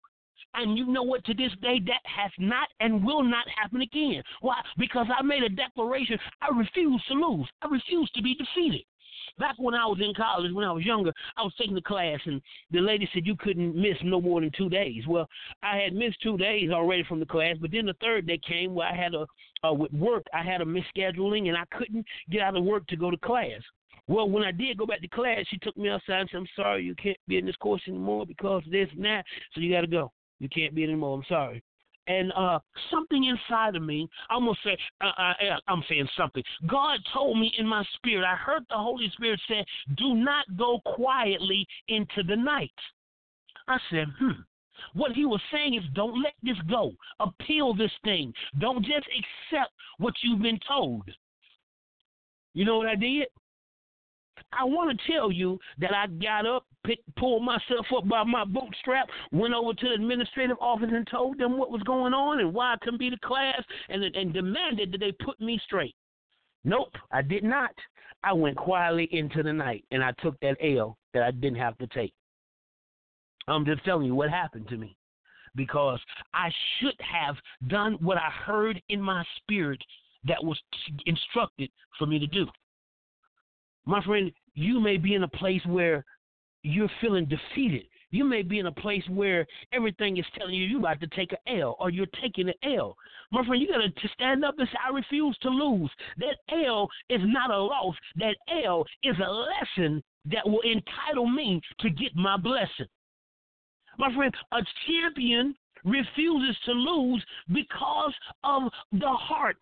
[0.54, 1.24] And you know what?
[1.26, 4.22] To this day, that has not and will not happen again.
[4.40, 4.56] Why?
[4.78, 6.18] Because I made a declaration.
[6.40, 7.46] I refuse to lose.
[7.60, 8.84] I refuse to be defeated.
[9.38, 12.20] Back when I was in college, when I was younger, I was taking the class,
[12.24, 15.06] and the lady said you couldn't miss no more than two days.
[15.06, 15.28] Well,
[15.62, 18.74] I had missed two days already from the class, but then the third day came
[18.74, 19.26] where I had a
[19.66, 22.96] uh, with work, I had a misscheduling, and I couldn't get out of work to
[22.96, 23.60] go to class.
[24.08, 26.48] Well, when I did go back to class, she took me outside and said, "I'm
[26.54, 29.80] sorry, you can't be in this course anymore because this and that, so you got
[29.80, 30.12] to go.
[30.38, 31.16] You can't be anymore.
[31.16, 31.62] I'm sorry."
[32.06, 32.58] And uh,
[32.90, 36.42] something inside of me, I'm gonna say, uh, I, uh, I'm saying something.
[36.66, 38.24] God told me in my spirit.
[38.24, 39.64] I heard the Holy Spirit say,
[39.96, 42.72] "Do not go quietly into the night."
[43.68, 44.42] I said, "Hmm."
[44.92, 46.92] What he was saying is, don't let this go.
[47.20, 48.32] Appeal this thing.
[48.60, 51.10] Don't just accept what you've been told.
[52.54, 53.28] You know what I did?
[54.58, 56.64] I want to tell you that I got up,
[57.16, 61.58] pulled myself up by my bootstrap, went over to the administrative office and told them
[61.58, 64.98] what was going on and why I couldn't be the class, and and demanded that
[64.98, 65.94] they put me straight.
[66.64, 67.70] Nope, I did not.
[68.24, 71.78] I went quietly into the night and I took that L that I didn't have
[71.78, 72.12] to take.
[73.46, 74.96] I'm just telling you what happened to me
[75.54, 76.00] because
[76.34, 77.36] I should have
[77.68, 79.80] done what I heard in my spirit
[80.26, 80.60] that was
[81.06, 82.46] instructed for me to do.
[83.86, 86.04] My friend, you may be in a place where
[86.62, 87.84] you're feeling defeated.
[88.10, 91.32] You may be in a place where everything is telling you you're about to take
[91.32, 92.96] an L or you're taking an L.
[93.30, 95.90] My friend, you got to stand up and say, I refuse to lose.
[96.16, 97.94] That L is not a loss.
[98.16, 102.86] That L is a lesson that will entitle me to get my blessing.
[103.98, 108.14] My friend, a champion refuses to lose because
[108.44, 109.58] of the heart.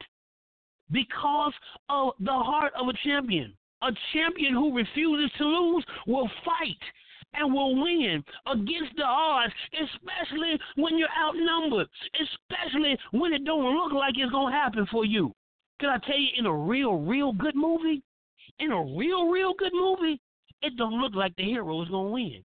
[0.90, 1.52] Because
[1.88, 3.54] of the heart of a champion.
[3.84, 6.78] A champion who refuses to lose will fight
[7.34, 13.92] and will win against the odds, especially when you're outnumbered, especially when it don't look
[13.92, 15.32] like it's gonna happen for you.
[15.80, 18.02] Can I tell you, in a real, real good movie,
[18.58, 20.20] in a real, real good movie,
[20.62, 22.42] it don't look like the hero is gonna win.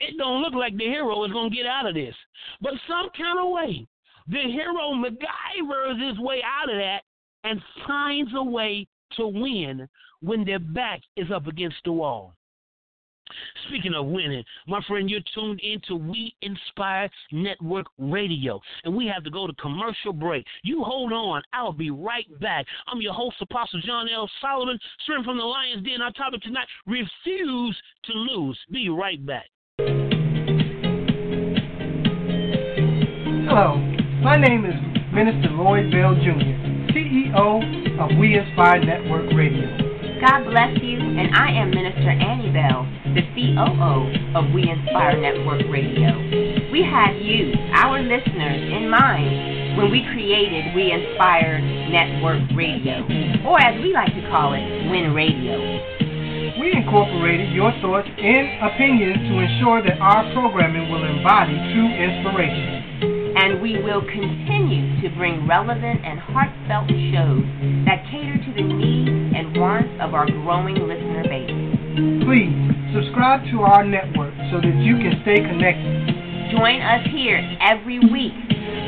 [0.00, 2.14] It don't look like the hero is gonna get out of this.
[2.60, 3.86] But some kind of way,
[4.28, 7.02] The hero MacGyvers his way out of that
[7.44, 9.88] and finds a way to win
[10.20, 12.34] when their back is up against the wall.
[13.66, 19.24] Speaking of winning, my friend, you're tuned into We Inspire Network Radio, and we have
[19.24, 20.44] to go to commercial break.
[20.64, 22.66] You hold on, I'll be right back.
[22.88, 24.28] I'm your host, Apostle John L.
[24.40, 26.02] Solomon, straight from the Lions Den.
[26.02, 28.58] Our topic tonight: refuse to lose.
[28.70, 29.48] Be right back.
[33.48, 33.76] Hello,
[34.22, 34.74] my name is
[35.12, 36.61] Minister Lloyd Bell Jr.,
[37.32, 39.64] CEO of We Inspire Network Radio.
[40.20, 45.62] God bless you, and I am Minister Annie Bell, the COO of We Inspire Network
[45.72, 46.12] Radio.
[46.70, 53.00] We had you, our listeners, in mind when we created We Inspire Network Radio,
[53.48, 55.56] or as we like to call it, Win Radio.
[56.60, 63.21] We incorporated your thoughts and opinions to ensure that our programming will embody true inspiration
[63.42, 67.42] and we will continue to bring relevant and heartfelt shows
[67.82, 71.50] that cater to the needs and wants of our growing listener base.
[72.22, 72.54] Please
[72.94, 76.54] subscribe to our network so that you can stay connected.
[76.54, 78.30] Join us here every week,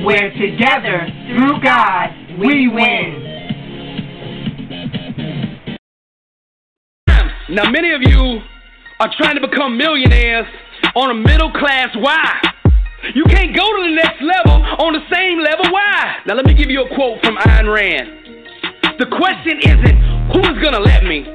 [0.07, 1.03] where together,
[1.35, 3.35] through God, we win.
[7.51, 8.39] Now, many of you
[9.01, 10.47] are trying to become millionaires
[10.95, 12.54] on a middle class why?
[13.13, 15.69] You can't go to the next level on the same level.
[15.69, 16.25] Why?
[16.25, 18.09] Now, let me give you a quote from Ayn Rand.
[18.97, 19.99] The question isn't
[20.33, 21.29] who is going to let me,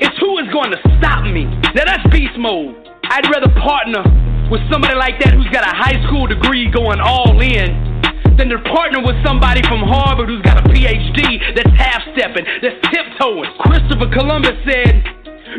[0.00, 1.44] it's who is going to stop me.
[1.76, 2.72] Now, that's beast mode.
[3.04, 4.00] I'd rather partner
[4.48, 8.00] with somebody like that who's got a high school degree going all in
[8.40, 12.80] than to partner with somebody from Harvard who's got a PhD that's half stepping, that's
[12.90, 13.52] tiptoeing.
[13.60, 15.04] Christopher Columbus said,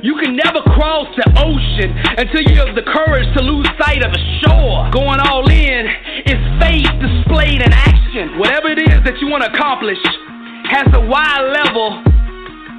[0.04, 4.12] you can never cross the ocean until you have the courage to lose sight of
[4.12, 4.92] the shore.
[4.92, 5.88] Going all in
[6.28, 8.36] is faith displayed in action.
[8.40, 10.00] Whatever it is that you want to accomplish
[10.68, 12.04] has a wide level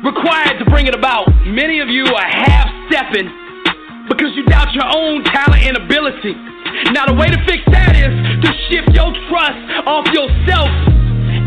[0.05, 1.29] required to bring it about.
[1.46, 3.33] Many of you are half stepping
[4.09, 6.35] because you doubt your own talent and ability.
[6.92, 8.12] Now, the way to fix that is
[8.44, 10.68] to shift your trust off yourself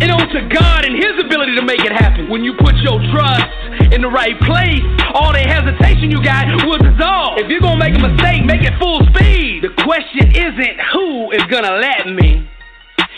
[0.02, 2.30] and onto God and His ability to make it happen.
[2.30, 3.48] When you put your trust
[3.92, 4.84] in the right place,
[5.14, 7.40] all the hesitation you got will dissolve.
[7.40, 9.64] If you're gonna make a mistake, make it full speed.
[9.64, 12.48] The question isn't who is gonna let me,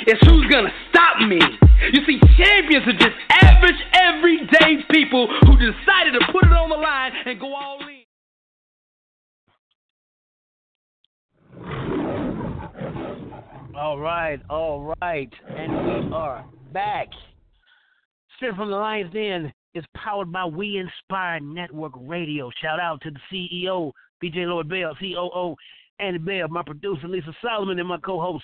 [0.08, 1.40] it's who's gonna stop me.
[1.94, 6.76] You see, champions are just average, everyday people who decided to put it on the
[6.76, 8.02] line and go all in.
[13.76, 17.08] All right, all right, and we are back.
[18.36, 22.50] Straight from the Lion's Den is powered by We Inspire Network Radio.
[22.62, 23.92] Shout out to the CEO,
[24.24, 25.56] BJ Lloyd Bell, COO,
[26.00, 28.44] Andy Bell, my producer, Lisa Solomon, and my co host,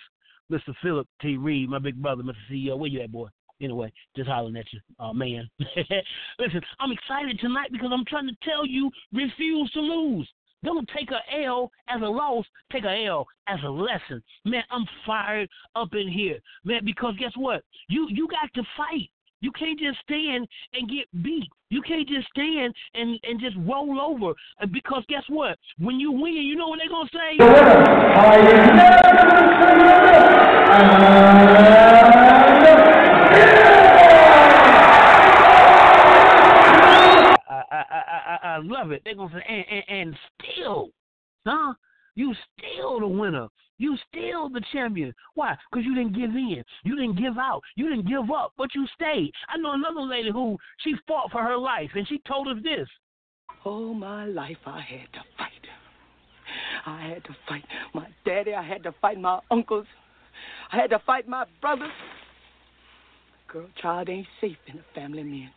[0.51, 0.73] Mr.
[0.81, 1.37] Philip T.
[1.37, 2.35] Reed, my big brother, Mr.
[2.51, 2.77] CEO.
[2.77, 3.27] Where you at, boy?
[3.59, 5.49] Anyway, just hollering at you, uh, man.
[5.59, 10.29] Listen, I'm excited tonight because I'm trying to tell you refuse to lose.
[10.63, 12.45] Don't take a L as a loss.
[12.71, 14.23] Take a L as a lesson.
[14.45, 16.39] Man, I'm fired up in here.
[16.63, 17.63] Man, because guess what?
[17.89, 19.09] You you got to fight.
[19.39, 21.47] You can't just stand and get beat.
[21.69, 24.33] You can't just stand and, and just roll over.
[24.59, 25.59] Uh, because guess what?
[25.77, 27.17] When you win, you know what they're going to
[33.73, 33.76] say?
[38.57, 39.01] Love it.
[39.03, 40.17] They're gonna say, and, and, and
[40.53, 40.89] still,
[41.45, 41.73] huh?
[42.15, 43.47] You still the winner.
[43.77, 45.13] You still the champion.
[45.35, 45.55] Why?
[45.69, 46.63] Because you didn't give in.
[46.83, 47.61] You didn't give out.
[47.75, 49.31] You didn't give up, but you stayed.
[49.49, 52.87] I know another lady who she fought for her life, and she told us this.
[53.63, 55.51] All my life I had to fight.
[56.85, 58.53] I had to fight my daddy.
[58.53, 59.85] I had to fight my uncles.
[60.71, 61.91] I had to fight my brothers.
[63.47, 65.51] Girl, child ain't safe in a family man's.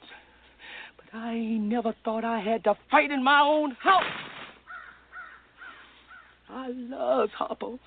[1.12, 4.04] I never thought I had to fight in my own house.
[6.48, 7.78] I love Harpo.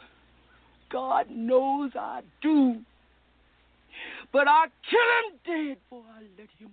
[0.91, 2.77] God knows I do.
[4.31, 4.99] But I kill
[5.59, 6.71] him dead before I let him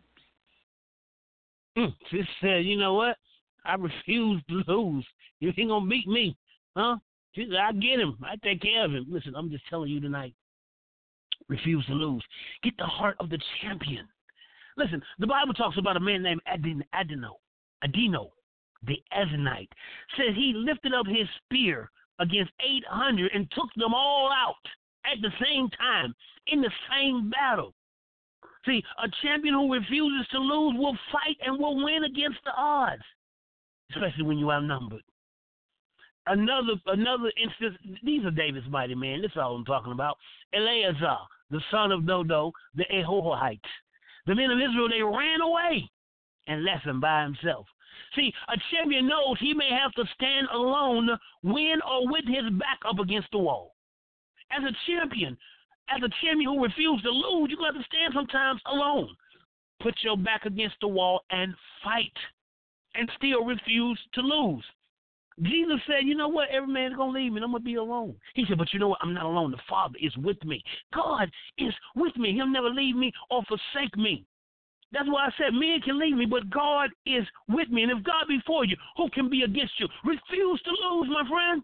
[1.76, 1.82] be.
[1.82, 3.16] Mm, she said, you know what?
[3.64, 5.06] I refuse to lose.
[5.40, 6.36] You ain't gonna beat me,
[6.76, 6.96] huh?
[7.34, 8.16] She said, I get him.
[8.22, 9.06] I take care of him.
[9.08, 10.34] Listen, I'm just telling you tonight.
[11.48, 12.24] Refuse to lose.
[12.62, 14.06] Get the heart of the champion.
[14.76, 17.36] Listen, the Bible talks about a man named Adin, Adino,
[17.84, 18.30] Adino,
[18.86, 19.68] the Eznite.
[20.16, 24.54] Says he lifted up his spear against 800 and took them all out
[25.04, 26.14] at the same time
[26.46, 27.74] in the same battle.
[28.66, 33.02] See, a champion who refuses to lose will fight and will win against the odds,
[33.94, 35.02] especially when you're outnumbered.
[36.26, 37.78] Another another instance.
[38.04, 39.22] These are David's mighty men.
[39.22, 40.18] This is all I'm talking about.
[40.52, 41.16] Eleazar,
[41.50, 43.60] the son of Dodo, the Ahohites.
[44.26, 45.90] The men of Israel, they ran away
[46.46, 47.66] and left him by himself.
[48.14, 51.10] See, a champion knows he may have to stand alone,
[51.42, 53.74] win, or with his back up against the wall.
[54.50, 55.36] As a champion,
[55.88, 59.14] as a champion who refuses to lose, you're going to have to stand sometimes alone.
[59.80, 62.16] Put your back against the wall and fight
[62.94, 64.64] and still refuse to lose.
[65.42, 66.48] Jesus said, You know what?
[66.50, 68.14] Every man's going to leave me and I'm going to be alone.
[68.34, 68.98] He said, But you know what?
[69.02, 69.50] I'm not alone.
[69.50, 70.62] The Father is with me.
[70.94, 72.32] God is with me.
[72.32, 74.24] He'll never leave me or forsake me.
[74.92, 77.84] That's why I said men can leave me, but God is with me.
[77.84, 79.86] And if God be for you, who can be against you?
[80.04, 81.62] Refuse to lose, my friend.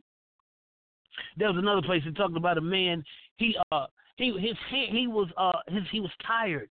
[1.37, 3.03] There was another place that talked about a man.
[3.37, 6.69] He uh he his hand he was uh his he was tired.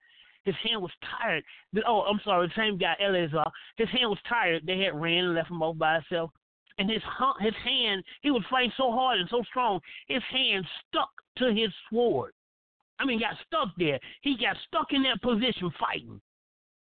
[0.44, 0.90] His hand was
[1.20, 1.44] tired.
[1.86, 3.44] Oh, I'm sorry, the same guy, Eleazar.
[3.76, 4.62] His hand was tired.
[4.66, 6.30] They had ran and left him off by himself.
[6.80, 7.02] And his
[7.40, 11.68] his hand, he was fighting so hard and so strong, his hand stuck to his
[11.92, 12.32] sword.
[12.98, 14.00] I mean, got stuck there.
[14.22, 16.22] He got stuck in that position fighting.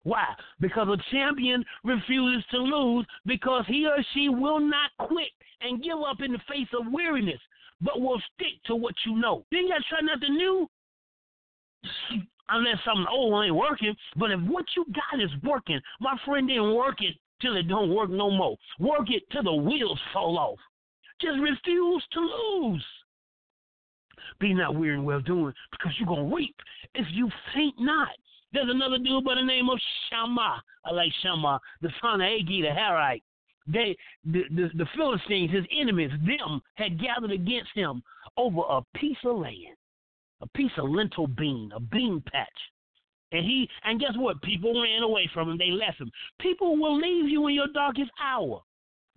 [0.04, 0.24] Why?
[0.60, 5.32] Because a champion refuses to lose because he or she will not quit
[5.62, 7.40] and give up in the face of weariness,
[7.80, 9.44] but will stick to what you know.
[9.50, 10.70] Then you got to try nothing new
[12.50, 13.96] unless something old ain't working.
[14.14, 17.94] But if what you got is working, my friend, then work it till it don't
[17.94, 18.56] work no more.
[18.78, 20.58] Work it till the wheels fall off.
[21.20, 22.84] Just refuse to lose.
[24.40, 26.54] Be not weary in well doing, because you're gonna reap
[26.94, 28.08] if you faint not.
[28.52, 29.78] There's another dude by the name of
[30.08, 30.62] Shammah.
[30.84, 33.22] I like Shammah, the son of Agee the Harite.
[33.66, 38.02] They, the, the, the Philistines, his enemies, them had gathered against him
[38.38, 39.76] over a piece of land,
[40.40, 42.48] a piece of lentil bean, a bean patch.
[43.32, 44.40] And he, and guess what?
[44.42, 45.58] People ran away from him.
[45.58, 46.10] They left him.
[46.40, 48.62] People will leave you in your darkest hour.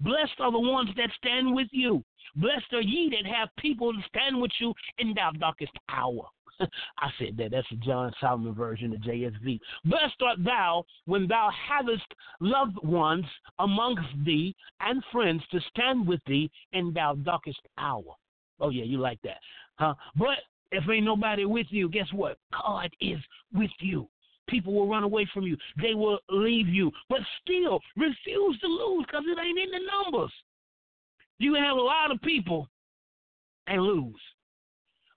[0.02, 2.04] Blessed are the ones that stand with you.
[2.36, 6.28] Blessed are ye that have people to stand with you in thy darkest hour.
[7.00, 7.52] I said that.
[7.52, 9.60] That's the John Solomon version of JSV.
[9.86, 12.06] Blessed art thou when thou havest
[12.40, 13.26] loved ones
[13.60, 18.16] amongst thee and friends to stand with thee in thou darkest hour.
[18.60, 19.40] Oh, yeah, you like that.
[19.76, 19.96] Huh?
[20.16, 20.38] But
[20.72, 22.38] if ain't nobody with you, guess what?
[22.52, 23.20] God is
[23.54, 24.08] with you.
[24.48, 25.58] People will run away from you.
[25.82, 26.92] They will leave you.
[27.10, 30.32] But still, refuse to lose because it ain't in the numbers.
[31.40, 32.68] You can have a lot of people
[33.68, 34.20] and lose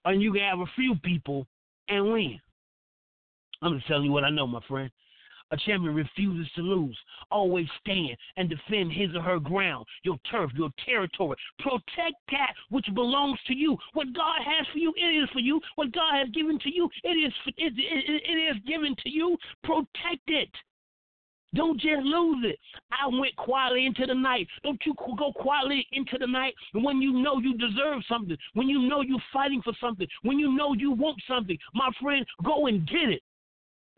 [0.04, 1.46] and you can have a few people
[1.88, 2.40] and win.
[3.62, 4.90] I'm just telling you what I know, my friend.
[5.54, 6.98] A champion refuses to lose.
[7.30, 11.36] Always stand and defend his or her ground, your turf, your territory.
[11.60, 13.78] Protect that which belongs to you.
[13.92, 15.60] What God has for you, it is for you.
[15.76, 19.36] What God has given to you, it is it, it, it is given to you.
[19.62, 20.50] Protect it.
[21.54, 22.58] Don't just lose it.
[22.90, 24.48] I went quietly into the night.
[24.64, 28.88] Don't you go quietly into the night when you know you deserve something, when you
[28.88, 31.56] know you're fighting for something, when you know you want something.
[31.74, 33.22] My friend, go and get it.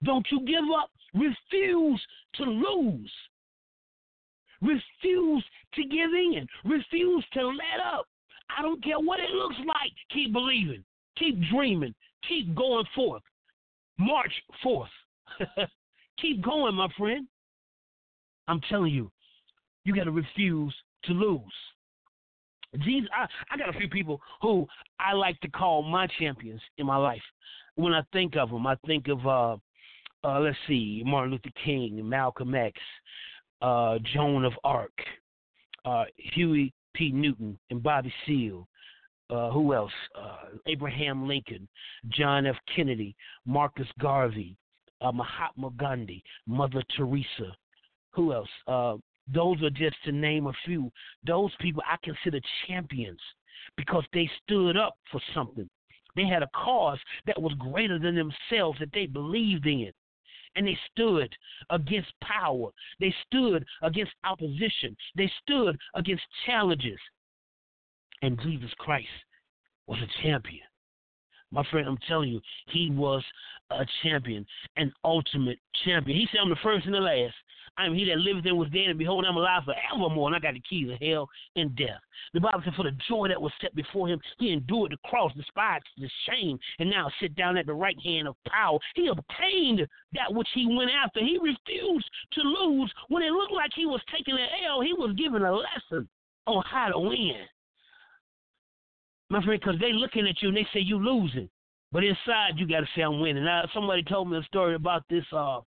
[0.04, 0.90] Don't you give up.
[1.16, 2.02] Refuse
[2.34, 3.12] to lose.
[4.60, 5.44] Refuse
[5.74, 6.46] to give in.
[6.64, 8.06] Refuse to let up.
[8.56, 9.92] I don't care what it looks like.
[10.12, 10.84] Keep believing.
[11.18, 11.94] Keep dreaming.
[12.28, 13.22] Keep going forth.
[13.98, 14.90] March forth.
[16.20, 17.26] Keep going, my friend.
[18.48, 19.10] I'm telling you,
[19.84, 21.42] you got to refuse to lose.
[22.84, 24.66] Jesus, I, I got a few people who
[25.00, 27.22] I like to call my champions in my life.
[27.74, 29.56] When I think of them, I think of uh,
[30.24, 32.78] uh, let's see, Martin Luther King, Malcolm X,
[33.62, 34.92] uh, Joan of Arc,
[35.84, 37.10] uh, Huey P.
[37.12, 38.66] Newton, and Bobby Seale.
[39.28, 39.92] Uh, who else?
[40.16, 41.66] Uh, Abraham Lincoln,
[42.10, 42.54] John F.
[42.74, 44.56] Kennedy, Marcus Garvey,
[45.00, 47.56] uh, Mahatma Gandhi, Mother Teresa,
[48.12, 48.48] who else?
[49.32, 50.92] Those are just to name a few.
[51.26, 52.38] Those people I consider
[52.68, 53.18] champions
[53.76, 55.68] because they stood up for something.
[56.14, 59.90] They had a cause that was greater than themselves that they believed in.
[60.54, 61.34] And they stood
[61.70, 62.70] against power.
[63.00, 64.96] They stood against opposition.
[65.16, 66.98] They stood against challenges.
[68.22, 69.08] And Jesus Christ
[69.86, 70.64] was a champion.
[71.52, 73.22] My friend, I'm telling you, he was
[73.70, 74.44] a champion,
[74.76, 76.18] an ultimate champion.
[76.18, 77.34] He said, I'm the first and the last.
[77.78, 80.38] I am he that liveth and was dead, and behold, I'm alive forevermore, and I
[80.38, 82.00] got the keys of hell and death.
[82.32, 85.32] The Bible said, For the joy that was set before him, he endured the cross,
[85.34, 88.78] despised the shame, and now sit down at the right hand of power.
[88.94, 91.20] He obtained that which he went after.
[91.20, 92.92] He refused to lose.
[93.08, 96.08] When it looked like he was taking an L, he was given a lesson
[96.46, 97.44] on how to win.
[99.28, 101.48] My friend, because they looking at you and they say you losing.
[101.92, 103.44] But inside you got to say I'm winning.
[103.44, 105.60] Now, somebody told me a story about this uh,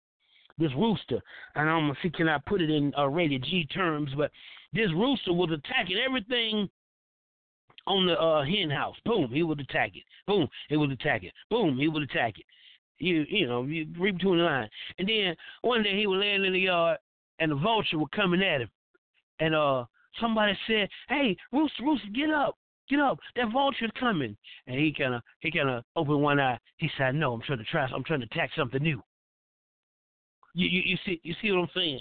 [0.59, 1.21] this rooster,
[1.55, 4.31] and I'm gonna see can I put it in uh, rated G terms, but
[4.73, 6.69] this rooster was attacking everything
[7.87, 8.97] on the uh, hen house.
[9.05, 10.03] Boom, he would attack it.
[10.27, 11.33] Boom, he would attack it.
[11.51, 12.45] Boom, he would attack it.
[12.99, 14.71] You you know, you read between the lines.
[14.99, 16.99] And then one day he was laying in the yard
[17.39, 18.71] and the vulture were coming at him.
[19.41, 19.85] And uh
[20.21, 22.57] somebody said, Hey, Rooster, Rooster, get up.
[22.89, 23.19] Get up.
[23.35, 24.37] That vulture's coming.
[24.67, 26.59] And he kinda he kinda opened one eye.
[26.79, 29.03] He said, No, I'm trying to try I'm trying to attack something new.
[30.57, 32.01] You you, you see you see what I'm saying?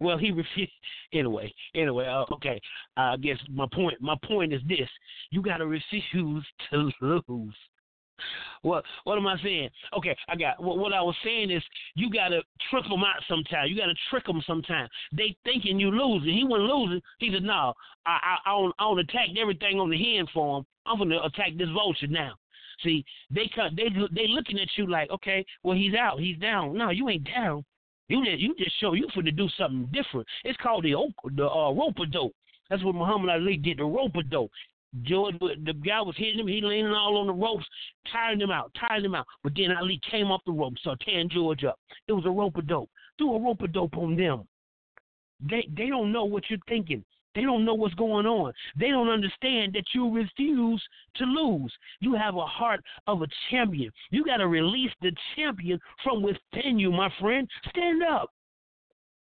[0.00, 0.72] Well, he refused.
[1.12, 2.60] Anyway, anyway, uh, okay.
[2.96, 3.94] I guess my point.
[4.00, 4.88] My point is this:
[5.30, 7.54] you got to refuse to lose.
[8.62, 9.70] What what am I saying?
[9.96, 11.62] Okay, I got what, what I was saying is
[11.94, 13.68] you got to trick them out sometime.
[13.68, 14.88] You got to trick them sometime.
[15.12, 16.34] They thinking you losing.
[16.34, 17.02] He wasn't losing.
[17.20, 17.74] He said, "No,
[18.06, 20.66] I I, I I attack everything on the hand for him.
[20.86, 22.34] I'm gonna attack this vulture now."
[22.84, 23.74] See, they cut.
[23.74, 26.76] They they looking at you like, okay, well he's out, he's down.
[26.76, 27.64] No, you ain't down.
[28.08, 30.26] You just you just show you for to do something different.
[30.44, 30.94] It's called the
[31.34, 32.34] the uh, rope dope.
[32.68, 33.78] That's what Muhammad Ali did.
[33.78, 34.50] The rope dope.
[35.02, 36.46] George, the guy was hitting him.
[36.46, 37.64] He leaning all on the ropes,
[38.12, 39.26] tiring him out, tiring him out.
[39.42, 41.78] But then Ali came off the rope, so tearing George up.
[42.06, 42.90] It was a rope dope.
[43.18, 44.46] Do a rope dope on them.
[45.40, 47.04] They they don't know what you're thinking.
[47.34, 48.52] They don't know what's going on.
[48.78, 50.82] They don't understand that you refuse
[51.16, 51.72] to lose.
[52.00, 53.90] You have a heart of a champion.
[54.10, 57.48] You got to release the champion from within you, my friend.
[57.70, 58.30] Stand up.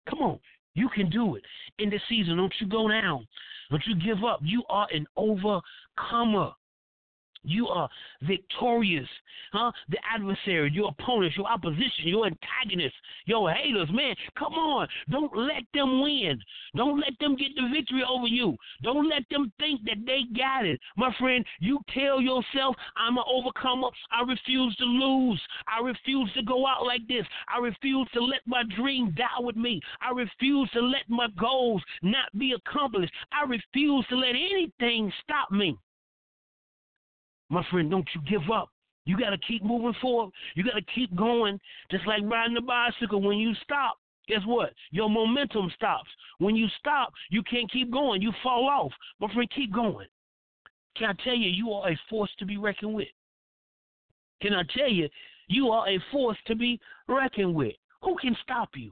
[0.09, 0.39] Come on.
[0.73, 1.43] You can do it.
[1.79, 3.27] In this season, don't you go down.
[3.71, 4.39] Don't you give up.
[4.43, 6.51] You are an overcomer.
[7.47, 7.89] You are
[8.23, 9.07] victorious.
[9.53, 9.71] Huh?
[9.87, 14.87] The adversary, your opponents, your opposition, your antagonists, your haters, man, come on.
[15.09, 16.37] Don't let them win.
[16.75, 18.57] Don't let them get the victory over you.
[18.83, 20.77] Don't let them think that they got it.
[20.97, 23.87] My friend, you tell yourself, I'm an overcomer.
[24.11, 25.41] I refuse to lose.
[25.67, 27.25] I refuse to go out like this.
[27.47, 29.79] I refuse to let my dream die with me.
[30.01, 33.13] I refuse to let my goals not be accomplished.
[33.31, 35.77] I refuse to let anything stop me.
[37.49, 38.69] My friend, don't you give up.
[39.05, 40.31] You got to keep moving forward.
[40.55, 41.59] You got to keep going.
[41.89, 43.21] Just like riding a bicycle.
[43.21, 44.73] When you stop, guess what?
[44.91, 46.09] Your momentum stops.
[46.39, 48.21] When you stop, you can't keep going.
[48.21, 48.91] You fall off.
[49.19, 50.07] My friend, keep going.
[50.97, 53.07] Can I tell you, you are a force to be reckoned with?
[54.41, 55.07] Can I tell you,
[55.47, 57.75] you are a force to be reckoned with?
[58.03, 58.91] Who can stop you?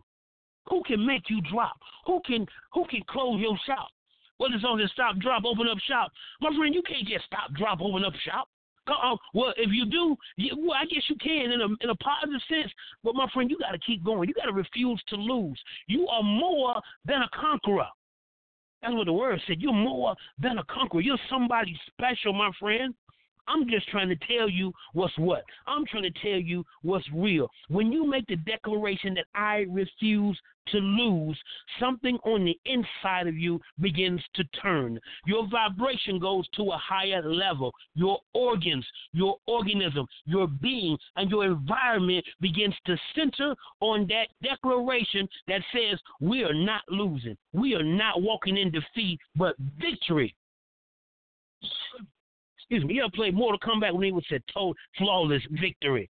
[0.70, 1.78] Who can make you drop?
[2.08, 3.89] Who can who can close your shop?
[4.38, 6.12] What is on this stop, drop, open up shop?
[6.42, 8.50] My friend, you can't just stop, drop, open up shop.
[8.88, 11.96] Uh, well, if you do, you, well, I guess you can in a in a
[11.96, 12.72] positive sense.
[13.04, 14.30] But my friend, you got to keep going.
[14.30, 15.60] You got to refuse to lose.
[15.88, 17.88] You are more than a conqueror.
[18.82, 19.60] That's what the word said.
[19.60, 21.02] You're more than a conqueror.
[21.02, 22.94] You're somebody special, my friend.
[23.48, 25.43] I'm just trying to tell you what's what.
[25.68, 27.50] I'm trying to tell you what's real.
[27.70, 30.39] When you make the declaration that I refuse
[30.70, 31.39] to lose,
[31.80, 35.00] something on the inside of you begins to turn.
[35.28, 37.72] Your vibration goes to a higher level.
[37.93, 45.28] Your organs, your organism, your being, and your environment begins to center on that declaration
[45.48, 47.38] that says we are not losing.
[47.54, 50.36] We are not walking in defeat, but victory
[52.70, 56.09] excuse me, you ever played Mortal Kombat when he was said total flawless victory?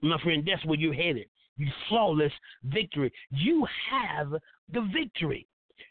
[0.00, 1.26] My friend, that's where you're headed.
[1.56, 2.32] You flawless
[2.64, 3.12] victory.
[3.30, 4.30] You have
[4.72, 5.46] the victory.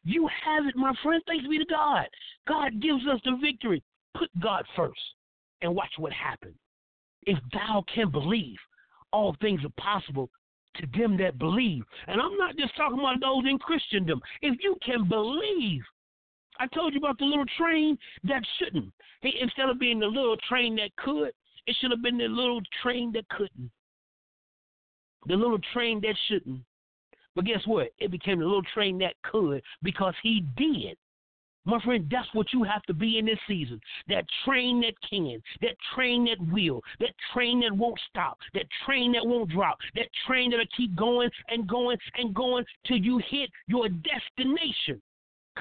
[0.06, 1.22] You have it, my friend.
[1.28, 2.08] Thanks be to God.
[2.48, 3.84] God gives us the victory.
[4.18, 5.00] Put God first
[5.62, 6.56] and watch what happens.
[7.24, 8.56] If thou can believe,
[9.12, 10.30] all things are possible
[10.78, 11.84] to them that believe.
[12.08, 14.22] And I'm not just talking about those in Christendom.
[14.42, 15.82] If you can believe,
[16.60, 18.92] I told you about the little train that shouldn't.
[19.22, 21.32] Hey, instead of being the little train that could,
[21.66, 23.72] it should have been the little train that couldn't.
[25.28, 26.62] The little train that shouldn't.
[27.36, 27.90] But guess what?
[28.00, 30.98] It became the little train that could because he did.
[31.66, 33.82] My friend, that's what you have to be in this season.
[34.08, 39.12] That train that can, that train that will, that train that won't stop, that train
[39.12, 43.50] that won't drop, that train that'll keep going and going and going till you hit
[43.68, 45.02] your destination.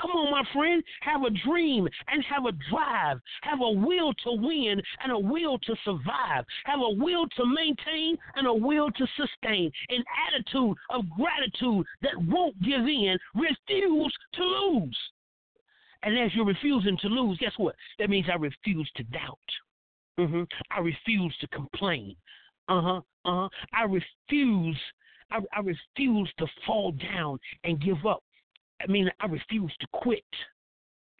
[0.00, 0.82] Come on, my friend.
[1.00, 3.18] Have a dream and have a drive.
[3.42, 6.44] Have a will to win and a will to survive.
[6.64, 9.70] Have a will to maintain and a will to sustain.
[9.88, 13.16] An attitude of gratitude that won't give in.
[13.34, 14.98] Refuse to lose.
[16.02, 17.74] And as you're refusing to lose, guess what?
[17.98, 19.38] That means I refuse to doubt.
[20.18, 20.42] Mm-hmm.
[20.70, 22.16] I refuse to complain.
[22.68, 23.00] Uh huh.
[23.24, 23.48] Uh huh.
[23.74, 24.78] I refuse.
[25.30, 28.22] I, I refuse to fall down and give up.
[28.80, 30.24] I mean, I refuse to quit.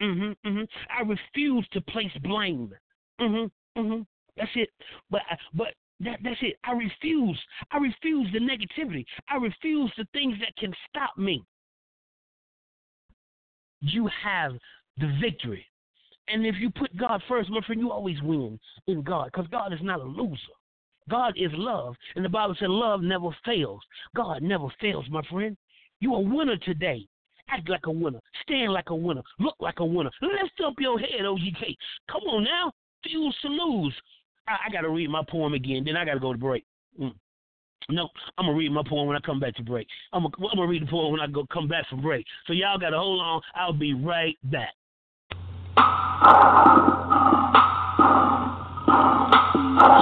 [0.01, 2.73] hmm hmm I refuse to place blame.
[3.19, 3.45] hmm
[3.75, 4.01] hmm
[4.35, 4.69] That's it.
[5.09, 5.21] But
[5.53, 6.57] but that that's it.
[6.63, 7.39] I refuse.
[7.71, 9.05] I refuse the negativity.
[9.29, 11.43] I refuse the things that can stop me.
[13.81, 14.53] You have
[14.97, 15.65] the victory.
[16.27, 19.71] And if you put God first, my friend, you always win in God because God
[19.73, 20.37] is not a loser.
[21.09, 21.95] God is love.
[22.15, 23.81] And the Bible said love never fails.
[24.15, 25.55] God never fails, my friend.
[26.01, 27.07] You're a winner today.
[27.49, 28.19] Act like a winner.
[28.43, 29.23] Stand like a winner.
[29.39, 30.11] Look like a winner.
[30.21, 31.75] Lift up your head, OGK.
[32.11, 32.71] Come on now.
[33.03, 33.95] Fuse to lose.
[34.47, 35.83] I, I got to read my poem again.
[35.85, 36.65] Then I got to go to break.
[36.99, 37.13] Mm.
[37.89, 39.87] No, I'm gonna read my poem when I come back to break.
[40.11, 42.25] I'm gonna, I'm gonna read the poem when I go come back from break.
[42.45, 43.41] So y'all gotta hold on.
[43.55, 44.73] I'll be right back.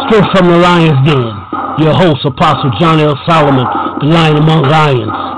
[0.08, 3.20] Straight from the Lion's Den, your host, Apostle John L.
[3.28, 3.68] Solomon,
[4.00, 5.35] the Lion Among Lions.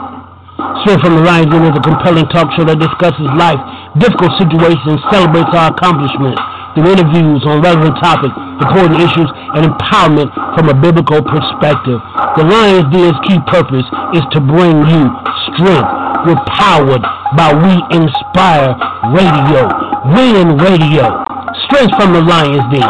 [0.88, 3.60] Straight from the Lion's Den is a compelling talk show that discusses life,
[4.00, 6.40] difficult situations, celebrates our accomplishments
[6.72, 8.32] through interviews on relevant topics,
[8.64, 12.00] important issues, and empowerment from a biblical perspective.
[12.40, 13.84] The Lion's Den's key purpose
[14.16, 15.12] is to bring you
[15.52, 15.92] strength.
[16.24, 17.04] We're powered
[17.36, 18.72] by We Inspire
[19.12, 19.68] Radio,
[20.16, 21.20] Win Radio.
[21.68, 22.88] Strength from the Lion's Den.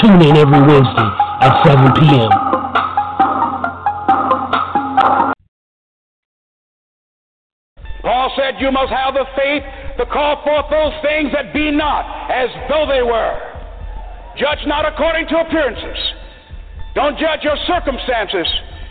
[0.00, 1.10] Tune in every Wednesday
[1.44, 2.61] at 7 p.m.
[8.36, 9.62] said, You must have the faith
[9.98, 13.36] to call forth those things that be not as though they were.
[14.36, 15.98] Judge not according to appearances.
[16.94, 18.48] Don't judge your circumstances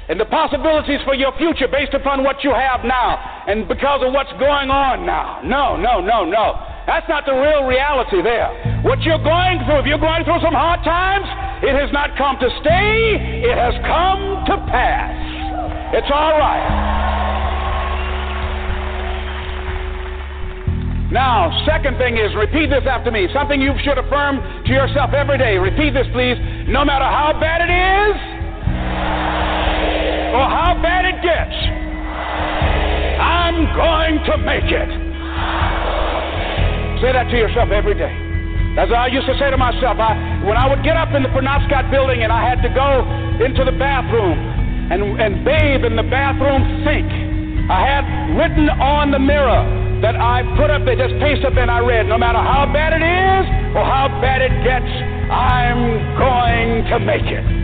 [0.10, 4.14] and the possibilities for your future based upon what you have now and because of
[4.14, 5.42] what's going on now.
[5.44, 6.60] No, no, no, no.
[6.86, 8.82] That's not the real reality there.
[8.84, 11.26] What you're going through, if you're going through some hard times,
[11.64, 15.14] it has not come to stay, it has come to pass.
[15.94, 17.01] It's all right.
[21.12, 23.28] Now, second thing is repeat this after me.
[23.34, 25.57] Something you should affirm to yourself every day.
[25.57, 26.39] Repeat this, please.
[26.72, 28.16] No matter how bad it is
[30.32, 31.57] or how bad it gets,
[33.20, 34.89] I'm going to make it.
[37.03, 38.16] Say that to yourself every day.
[38.80, 39.99] That's what I used to say to myself.
[39.99, 40.16] I,
[40.47, 43.03] when I would get up in the Penobscot building and I had to go
[43.43, 44.39] into the bathroom
[44.95, 47.12] and, and bathe in the bathroom sink,
[47.68, 48.07] I had
[48.39, 52.08] written on the mirror, that I put up there, just paste up and I read,
[52.08, 53.45] no matter how bad it is
[53.76, 54.89] or how bad it gets,
[55.32, 57.62] I'm going to make it.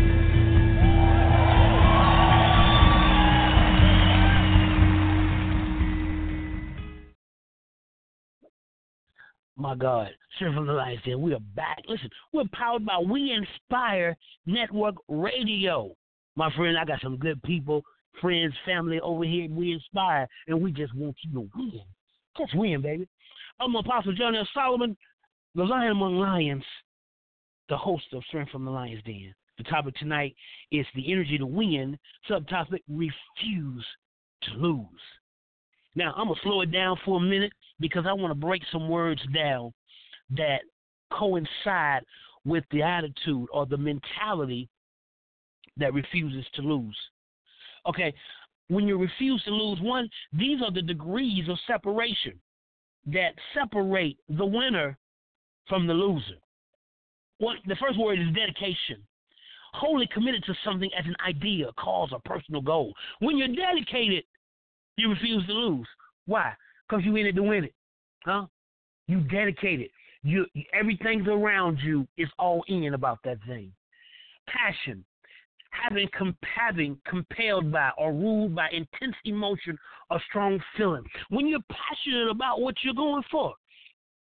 [9.60, 10.10] My God,
[10.40, 11.80] the Lion's Den, we are back.
[11.88, 14.16] Listen, we're powered by We Inspire
[14.46, 15.96] Network Radio.
[16.36, 17.82] My friend, I got some good people,
[18.22, 21.82] friends, family over here We Inspire, and we just want you to win.
[22.38, 23.08] Just win, baby.
[23.60, 24.48] I'm Apostle John L.
[24.54, 24.96] Solomon,
[25.56, 26.64] the Lion Among Lions,
[27.68, 29.34] the host of Strength from the Lion's Den.
[29.58, 30.36] The topic tonight
[30.72, 31.98] is the energy to win.
[32.30, 33.86] Subtopic: refuse
[34.44, 34.86] to lose.
[35.96, 38.88] Now I'm gonna slow it down for a minute because I want to break some
[38.88, 39.74] words down
[40.32, 40.62] that
[41.12, 42.04] coincide
[42.46, 44.70] with the attitude or the mentality
[45.78, 46.98] that refuses to lose.
[47.88, 48.14] Okay,
[48.70, 52.34] when you refuse to lose one, these are the degrees of separation
[53.08, 54.98] that separate the winner
[55.68, 56.38] from the loser.
[57.40, 59.04] What the first word is dedication.
[59.74, 62.94] Wholly committed to something as an idea, cause, or personal goal.
[63.20, 64.24] When you're dedicated,
[64.96, 65.88] you refuse to lose.
[66.26, 66.54] Why?
[66.88, 67.74] Because you in it to win it.
[68.24, 68.48] Huh?
[69.08, 69.90] You dedicated.
[70.24, 73.72] You everything's around you is all in about that thing.
[74.48, 75.06] Passion
[75.84, 76.08] having,
[76.56, 79.78] having compelled by or ruled by intense emotion
[80.10, 81.04] or strong feeling.
[81.30, 83.54] When you're passionate about what you're going for,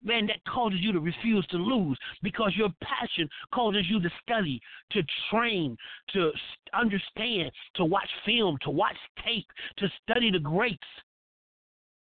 [0.03, 4.62] man, that causes you to refuse to lose because your passion causes you to study,
[4.91, 5.78] to train,
[6.14, 6.32] to
[6.74, 9.47] understand, to watch film, to watch tape,
[9.78, 10.78] to study the greats.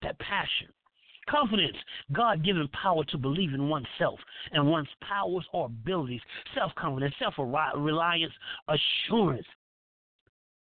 [0.02, 0.68] That passion.
[1.30, 1.78] Confidence,
[2.12, 4.20] God given power to believe in oneself
[4.52, 6.22] and one's powers or abilities.
[6.54, 8.34] Self confidence, self reliance,
[8.68, 9.46] assurance.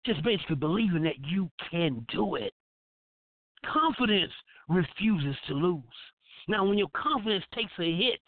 [0.05, 2.53] Just basically believing that you can do it.
[3.71, 4.33] Confidence
[4.69, 5.83] refuses to lose.
[6.49, 8.21] Now, when your confidence takes a hit,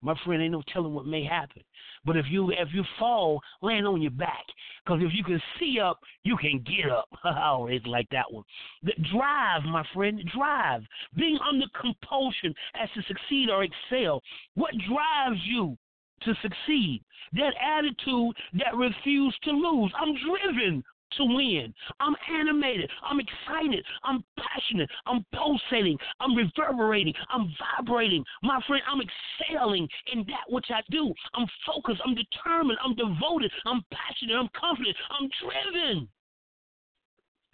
[0.00, 1.62] my friend, ain't no telling what may happen.
[2.04, 4.44] But if you if you fall, land on your back.
[4.84, 7.08] Because if you can see up, you can get up.
[7.24, 8.44] I always like that one.
[8.82, 10.82] The drive, my friend, drive.
[11.16, 14.22] Being under compulsion as to succeed or excel.
[14.54, 15.76] What drives you
[16.22, 17.02] to succeed?
[17.32, 19.92] That attitude that refused to lose.
[20.00, 20.82] I'm driven
[21.16, 21.72] to win.
[22.00, 22.90] I'm animated.
[23.02, 23.84] I'm excited.
[24.04, 24.90] I'm passionate.
[25.06, 25.98] I'm pulsating.
[26.20, 27.14] I'm reverberating.
[27.30, 28.24] I'm vibrating.
[28.42, 31.12] My friend, I'm excelling in that which I do.
[31.34, 32.00] I'm focused.
[32.04, 32.78] I'm determined.
[32.84, 33.50] I'm devoted.
[33.66, 34.36] I'm passionate.
[34.36, 34.96] I'm confident.
[35.18, 36.08] I'm driven.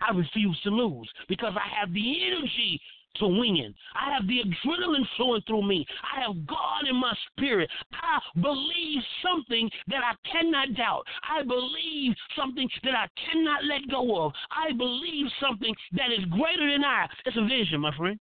[0.00, 2.80] I refuse to lose because I have the energy
[3.16, 3.74] to win.
[3.94, 5.86] I have the adrenaline flowing through me.
[6.16, 7.70] I have God in my spirit.
[7.92, 11.04] I believe something that I cannot doubt.
[11.28, 14.32] I believe something that I cannot let go of.
[14.50, 17.06] I believe something that is greater than I.
[17.26, 18.18] It's a vision, my friend.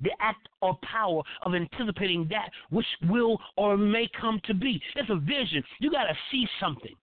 [0.00, 4.82] The act or power of anticipating that which will or may come to be.
[4.96, 5.62] It's a vision.
[5.78, 6.94] You got to see something.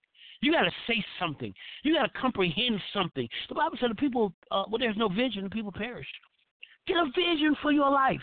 [0.41, 1.53] You got to say something.
[1.83, 3.29] You got to comprehend something.
[3.47, 6.07] The Bible said the people, uh, well, there's no vision, the people perish.
[6.91, 8.19] Get a vision for your life.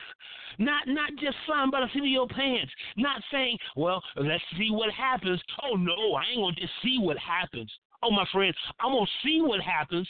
[0.58, 2.70] Not not just flying by the seat of your pants.
[2.98, 5.40] Not saying, well, let's see what happens.
[5.62, 7.72] Oh no, I ain't gonna just see what happens.
[8.02, 10.06] Oh my friend, I'm gonna see what happens,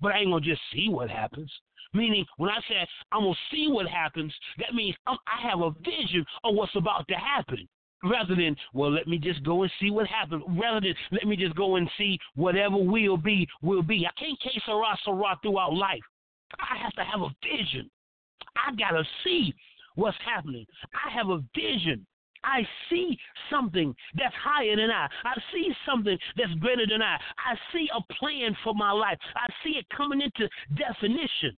[0.00, 1.50] but I ain't gonna just see what happens.
[1.94, 5.70] Meaning, when I say I'm gonna see what happens, that means I'm, I have a
[5.70, 7.66] vision of what's about to happen
[8.02, 11.36] rather than well let me just go and see what happens rather than let me
[11.36, 15.72] just go and see whatever will be will be i can't case a sarah throughout
[15.72, 16.02] life
[16.60, 17.90] i have to have a vision
[18.56, 19.52] i gotta see
[19.94, 22.06] what's happening i have a vision
[22.46, 23.18] I see
[23.50, 25.08] something that's higher than I.
[25.24, 27.16] I see something that's greater than I.
[27.38, 29.18] I see a plan for my life.
[29.34, 31.56] I see it coming into definition.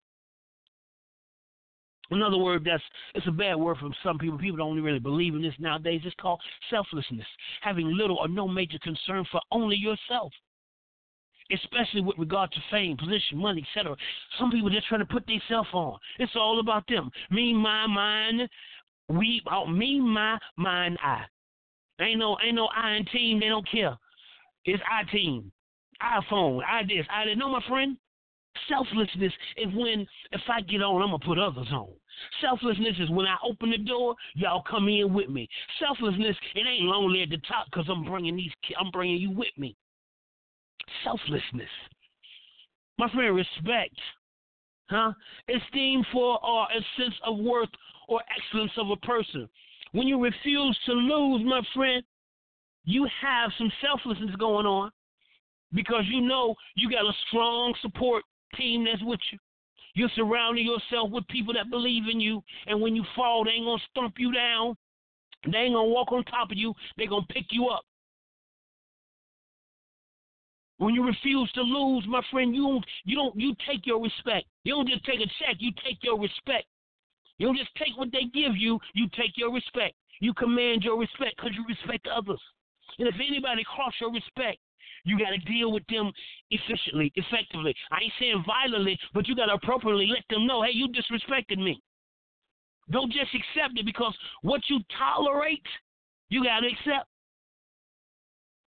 [2.11, 2.82] Another word that's
[3.14, 4.38] it's a bad word for some people.
[4.38, 6.03] People don't really believe in this nowadays.
[6.05, 6.40] It's called
[6.70, 7.26] selflessness,
[7.62, 10.32] having little or no major concern for only yourself.
[11.53, 13.97] Especially with regard to fame, position, money, etc.
[14.38, 15.99] Some people just trying to put themselves on.
[16.18, 17.11] It's all about them.
[17.30, 18.49] Me, my, mine.
[19.09, 21.22] We, oh, me, my, mine, I.
[22.01, 23.40] Ain't no, ain't no I team.
[23.40, 23.97] They don't care.
[24.64, 25.53] It's I team,
[26.03, 27.38] iPhone, I this, I that.
[27.38, 27.97] No, my friend.
[28.70, 31.88] Selflessness is when if I get on, I'm gonna put others on.
[32.40, 35.47] Selflessness is when I open the door, y'all come in with me.
[35.78, 39.57] Selflessness, it ain't lonely at the top because I'm bringing these, I'm bringing you with
[39.59, 39.76] me.
[41.05, 41.68] Selflessness,
[42.99, 43.97] my friend, respect,
[44.89, 45.12] huh?
[45.49, 47.68] Esteem for or a sense of worth
[48.09, 49.49] or excellence of a person.
[49.93, 52.03] When you refuse to lose, my friend,
[52.85, 54.91] you have some selflessness going on
[55.72, 58.22] because you know you got a strong support
[58.57, 59.39] team that's with you.
[59.95, 63.64] You're surrounding yourself with people that believe in you, and when you fall, they ain't
[63.64, 64.77] gonna stomp you down.
[65.51, 66.74] They ain't gonna walk on top of you.
[66.97, 67.83] They're gonna pick you up.
[70.79, 74.47] When you refuse to lose, my friend, you don't you don't you take your respect.
[74.64, 76.66] You don't just take a check, you take your respect.
[77.39, 79.95] You don't just take what they give you, you take your respect.
[80.20, 82.41] You command your respect because you respect others.
[82.99, 84.59] And if anybody cross your respect,
[85.05, 86.11] you got to deal with them
[86.51, 87.74] efficiently, effectively.
[87.93, 91.59] I ain't saying violently, but you got to appropriately let them know, hey, you disrespected
[91.59, 91.81] me.
[92.91, 95.66] Don't just accept it because what you tolerate,
[96.29, 97.09] you got to accept.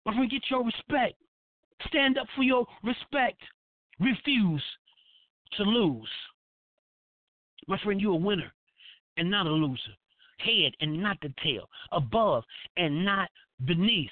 [0.06, 1.16] But forget your respect.
[1.88, 3.42] Stand up for your respect.
[4.00, 4.64] Refuse
[5.58, 6.10] to lose.
[7.68, 8.52] My friend, you're a winner
[9.18, 9.94] and not a loser.
[10.40, 11.68] Head and not the tail.
[11.92, 12.44] Above
[12.78, 13.30] and not
[13.66, 14.12] beneath.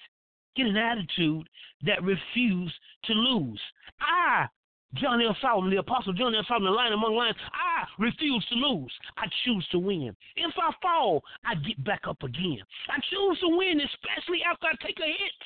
[0.56, 1.48] Get an attitude
[1.84, 2.74] that refuse
[3.06, 3.62] to lose.
[4.00, 4.48] I,
[4.96, 5.36] John L.
[5.42, 6.44] Solomon, the apostle John L.
[6.48, 8.92] Solomon, the lion among lions, I refuse to lose.
[9.18, 10.16] I choose to win.
[10.36, 12.60] If I fall, I get back up again.
[12.90, 15.42] I choose to win, especially after I take a hit.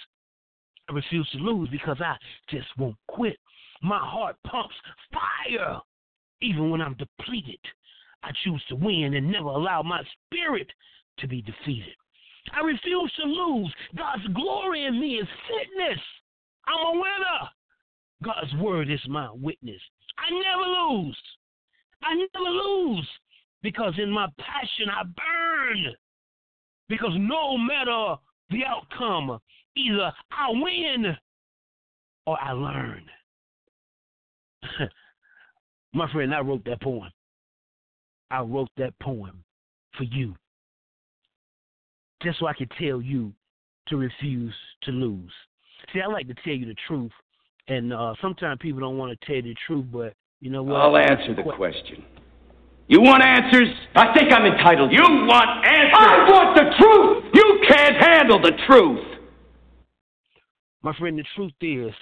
[0.90, 2.16] I refuse to lose because I
[2.50, 3.38] just won't quit.
[3.82, 4.76] My heart pumps
[5.14, 5.80] fire
[6.42, 7.60] even when I'm depleted.
[8.24, 10.68] I choose to win and never allow my spirit
[11.20, 11.96] to be defeated.
[12.54, 13.74] I refuse to lose.
[13.96, 16.00] God's glory in me is fitness.
[16.68, 17.50] I'm a winner.
[18.24, 19.82] God's word is my witness.
[20.18, 21.18] I never lose.
[22.02, 23.08] I never lose
[23.62, 25.94] because in my passion I burn.
[26.88, 28.16] Because no matter
[28.50, 29.40] the outcome,
[29.88, 31.16] either I win
[32.26, 33.04] or I learn.
[35.94, 37.10] my friend, I wrote that poem.
[38.32, 39.44] I wrote that poem
[39.98, 40.36] for you
[42.22, 43.34] just so I could tell you
[43.88, 44.54] to refuse
[44.84, 45.32] to lose.
[45.94, 47.12] See, I like to tell you the truth,
[47.68, 50.76] and uh, sometimes people don't want to tell you the truth, but you know what?
[50.76, 52.04] I'll answer the question.
[52.88, 53.70] You want answers?
[53.96, 54.92] I think I'm entitled.
[54.92, 55.94] You want answers?
[55.94, 57.34] I want the truth!
[57.34, 59.19] You can't handle the truth!
[60.82, 61.94] My friend, the truth is,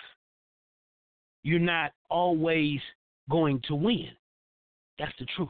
[1.44, 2.80] you're not always
[3.30, 4.10] going to win.
[5.00, 5.50] That's the truth.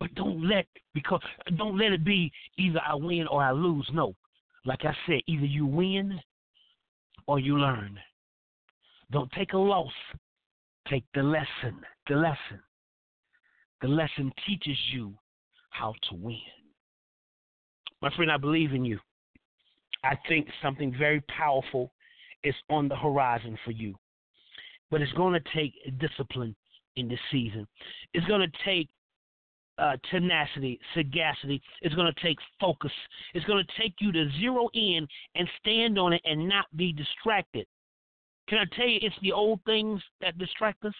[0.00, 1.20] But don't let because
[1.56, 3.88] don't let it be either I win or I lose.
[3.92, 4.14] No.
[4.66, 6.18] Like I said, either you win
[7.26, 7.98] or you learn.
[9.10, 9.92] Don't take a loss.
[10.88, 11.80] Take the lesson.
[12.08, 12.60] The lesson.
[13.80, 15.14] The lesson teaches you
[15.70, 16.38] how to win.
[18.02, 18.98] My friend, I believe in you.
[20.02, 21.92] I think something very powerful
[22.44, 23.94] is on the horizon for you.
[24.90, 26.54] But it's going to take discipline
[26.96, 27.66] in this season.
[28.12, 28.88] It's going to take
[29.78, 31.60] uh, tenacity, sagacity.
[31.82, 32.92] It's going to take focus.
[33.34, 36.92] It's going to take you to zero in and stand on it and not be
[36.92, 37.66] distracted.
[38.48, 40.94] Can I tell you, it's the old things that distract us.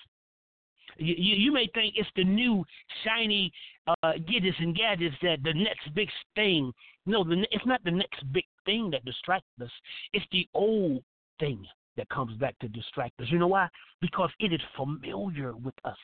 [0.97, 2.65] You, you, you may think it's the new
[3.05, 3.53] shiny
[3.87, 6.73] uh, gadgets and gadgets that the next big thing.
[7.07, 9.71] No, the, it's not the next big thing that distracts us.
[10.13, 11.03] It's the old
[11.39, 11.65] thing
[11.97, 13.27] that comes back to distract us.
[13.31, 13.69] You know why?
[14.01, 15.97] Because it is familiar with us.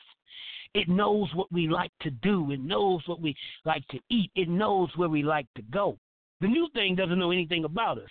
[0.73, 2.51] It knows what we like to do.
[2.51, 4.31] It knows what we like to eat.
[4.35, 5.97] It knows where we like to go.
[6.39, 8.09] The new thing doesn't know anything about us.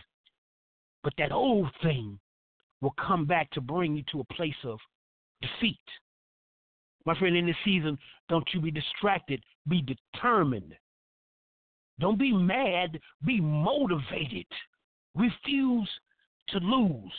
[1.03, 2.19] But that old thing
[2.83, 4.79] will come back to bring you to a place of
[5.41, 5.79] defeat.
[7.07, 7.99] My friend, in this season,
[8.29, 9.43] don't you be distracted.
[9.69, 10.75] Be determined.
[11.99, 13.01] Don't be mad.
[13.25, 14.47] Be motivated.
[15.15, 15.89] Refuse
[16.53, 17.13] to lose.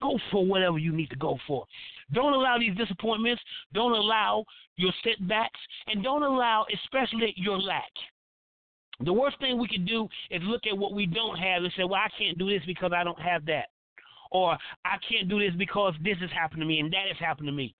[0.00, 1.64] Go for whatever you need to go for.
[2.12, 3.40] Don't allow these disappointments.
[3.72, 4.44] Don't allow
[4.76, 5.60] your setbacks.
[5.86, 7.92] And don't allow, especially, your lack.
[9.04, 11.84] The worst thing we can do is look at what we don't have and say,
[11.84, 13.66] well, I can't do this because I don't have that.
[14.30, 17.46] Or I can't do this because this has happened to me and that has happened
[17.46, 17.74] to me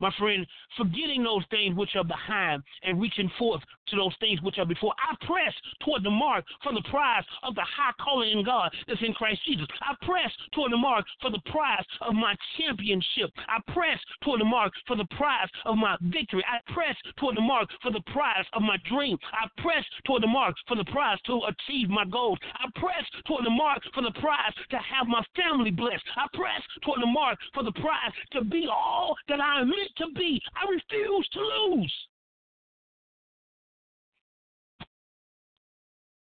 [0.00, 4.58] my friend, forgetting those things which are behind and reaching forth to those things which
[4.58, 4.94] are before.
[4.98, 9.00] I press toward the mark for the prize of the high calling in God that's
[9.02, 9.66] in Christ Jesus.
[9.80, 13.30] I press toward the mark for the prize of my championship.
[13.48, 16.44] I press toward the mark for the prize of my victory.
[16.46, 19.18] I press toward the mark for the prize of my dream.
[19.32, 22.38] I press toward the mark for the prize to achieve my goals.
[22.54, 26.04] I press toward the mark for the prize to have my family blessed.
[26.16, 30.06] I press toward the mark for the prize to be all that I am to
[30.14, 30.40] be.
[30.54, 31.94] I refuse to lose.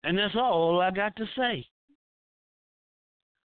[0.04, 1.66] And that's all I got to say.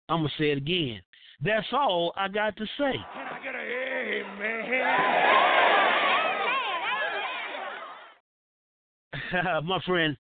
[0.09, 1.01] I'm going to say it again.
[1.43, 2.93] That's all I got to say.
[3.15, 3.61] Can I get a
[9.33, 9.65] amen?
[9.65, 10.17] My friend,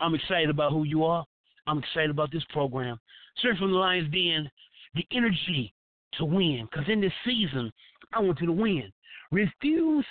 [0.00, 1.24] I'm excited about who you are.
[1.66, 2.98] I'm excited about this program.
[3.38, 4.50] Straight from the Lion's Den,
[4.94, 5.74] the energy
[6.14, 6.66] to win.
[6.70, 7.70] Because in this season,
[8.12, 8.92] I want you to win.
[9.30, 10.06] Refuse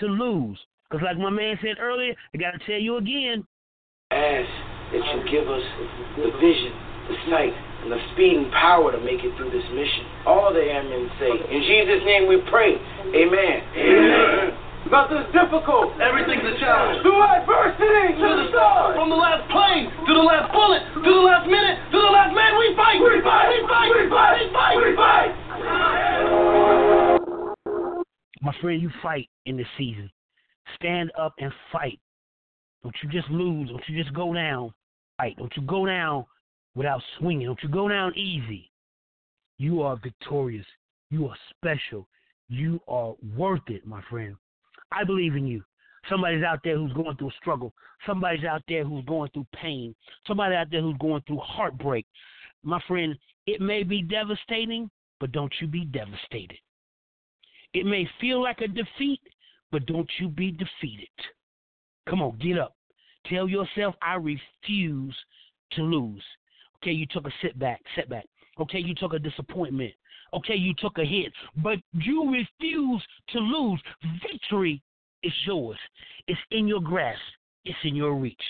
[0.00, 0.58] to lose.
[0.88, 3.46] Because, like my man said earlier, I got to tell you again.
[4.10, 4.50] Ask
[4.90, 5.62] that you give us
[6.18, 6.74] the vision,
[7.06, 7.54] the sight,
[7.86, 10.04] and the speed and power to make it through this mission.
[10.26, 12.74] All the airmen say, In Jesus' name we pray.
[13.14, 13.56] Amen.
[13.78, 14.70] Amen.
[14.90, 15.94] Nothing's difficult.
[16.00, 17.04] Everything's a challenge.
[17.06, 18.96] Through adversity, to the stars.
[18.96, 22.32] From the last plane to the last bullet to the last minute to the last
[22.34, 22.98] man, we fight.
[22.98, 23.52] We fight.
[23.52, 23.90] We fight.
[23.92, 24.34] We fight.
[24.40, 24.76] We fight.
[24.80, 26.49] We fight.
[28.40, 30.10] My friend, you fight in this season.
[30.76, 31.98] Stand up and fight.
[32.82, 33.68] Don't you just lose.
[33.68, 34.72] Don't you just go down.
[35.18, 35.36] Fight.
[35.36, 36.24] Don't you go down
[36.74, 37.46] without swinging.
[37.46, 38.70] Don't you go down easy.
[39.58, 40.66] You are victorious.
[41.10, 42.08] You are special.
[42.48, 44.36] You are worth it, my friend.
[44.90, 45.62] I believe in you.
[46.08, 47.74] Somebody's out there who's going through a struggle.
[48.06, 49.94] Somebody's out there who's going through pain.
[50.26, 52.06] Somebody out there who's going through heartbreak.
[52.62, 53.16] My friend,
[53.46, 56.58] it may be devastating, but don't you be devastated.
[57.72, 59.20] It may feel like a defeat,
[59.70, 61.08] but don't you be defeated.
[62.08, 62.74] Come on, get up.
[63.26, 65.16] Tell yourself, I refuse
[65.72, 66.22] to lose.
[66.82, 68.24] Okay, you took a setback, setback.
[68.58, 69.92] Okay, you took a disappointment.
[70.32, 73.80] Okay, you took a hit, but you refuse to lose.
[74.22, 74.82] Victory
[75.22, 75.78] is yours.
[76.26, 77.20] It's in your grasp.
[77.64, 78.42] It's in your reach.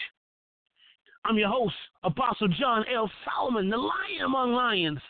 [1.24, 3.10] I'm your host, Apostle John L.
[3.24, 5.00] Solomon, the lion among lions.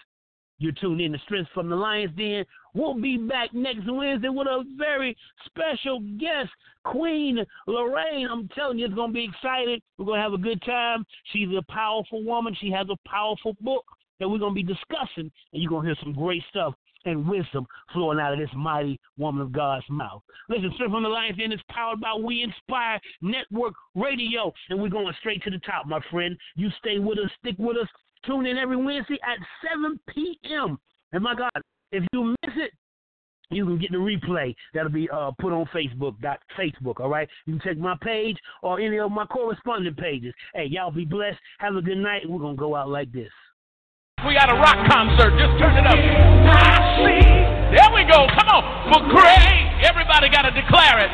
[0.60, 2.44] You're tuned in to Strength from the Lion's Den.
[2.74, 6.50] We'll be back next Wednesday with a very special guest,
[6.84, 8.28] Queen Lorraine.
[8.30, 9.80] I'm telling you, it's going to be exciting.
[9.96, 11.06] We're going to have a good time.
[11.32, 12.54] She's a powerful woman.
[12.60, 13.84] She has a powerful book
[14.20, 16.74] that we're going to be discussing, and you're going to hear some great stuff
[17.06, 20.20] and wisdom flowing out of this mighty woman of God's mouth.
[20.50, 24.90] Listen, Strength from the Lion's Den is powered by We Inspire Network Radio, and we're
[24.90, 26.36] going straight to the top, my friend.
[26.56, 27.88] You stay with us, stick with us.
[28.26, 29.38] Tune in every Wednesday at
[29.72, 30.78] 7 p.m.
[31.12, 31.50] And my God,
[31.92, 32.72] if you miss it,
[33.50, 36.20] you can get the replay that'll be uh, put on Facebook.
[36.20, 37.28] Dot Facebook, all right?
[37.46, 40.32] You can check my page or any of my corresponding pages.
[40.54, 41.38] Hey, y'all be blessed.
[41.58, 42.22] Have a good night.
[42.28, 43.30] We're gonna go out like this.
[44.26, 45.32] We got a rock concert.
[45.40, 45.96] Just turn it up.
[47.70, 48.26] There we go.
[48.36, 48.62] Come on.
[48.92, 49.70] For great.
[49.88, 51.10] Everybody got to declare it.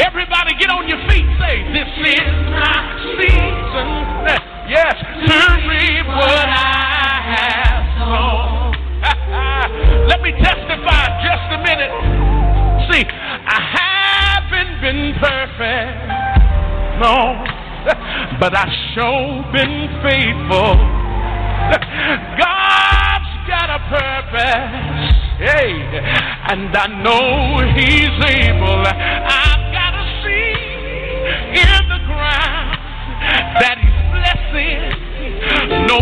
[0.00, 1.26] Everybody get on your feet.
[1.36, 2.80] Say, this is my
[3.18, 4.49] season.
[4.70, 8.70] Yes, to reap what I have sown.
[10.06, 11.90] Let me testify just a minute.
[12.86, 15.98] See, I haven't been perfect,
[17.02, 17.34] no,
[18.38, 20.78] but I sure been faithful.
[22.38, 25.18] God's got a purpose,
[25.50, 25.82] hey,
[26.46, 28.86] and I know He's able.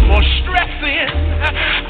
[0.07, 1.11] Stressing.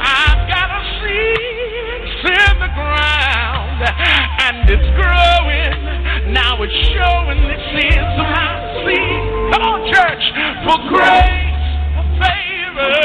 [0.00, 6.32] I've got a seed in the ground, and it's growing.
[6.32, 8.48] Now it's showing this is my
[8.84, 9.22] seed.
[9.52, 10.24] Come on, church,
[10.64, 11.64] for grace,
[11.96, 12.96] for favor.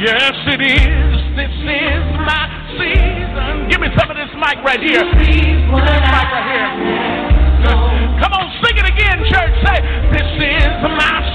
[0.00, 1.16] Yes, it is.
[1.36, 2.44] This is my
[2.78, 3.68] season.
[3.68, 5.04] Give me some of this mic right here.
[5.04, 6.70] Give me this mic right here.
[8.20, 9.54] Come on, sing it again, church.
[9.64, 9.78] Say,
[10.12, 11.29] this is my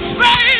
[0.00, 0.59] for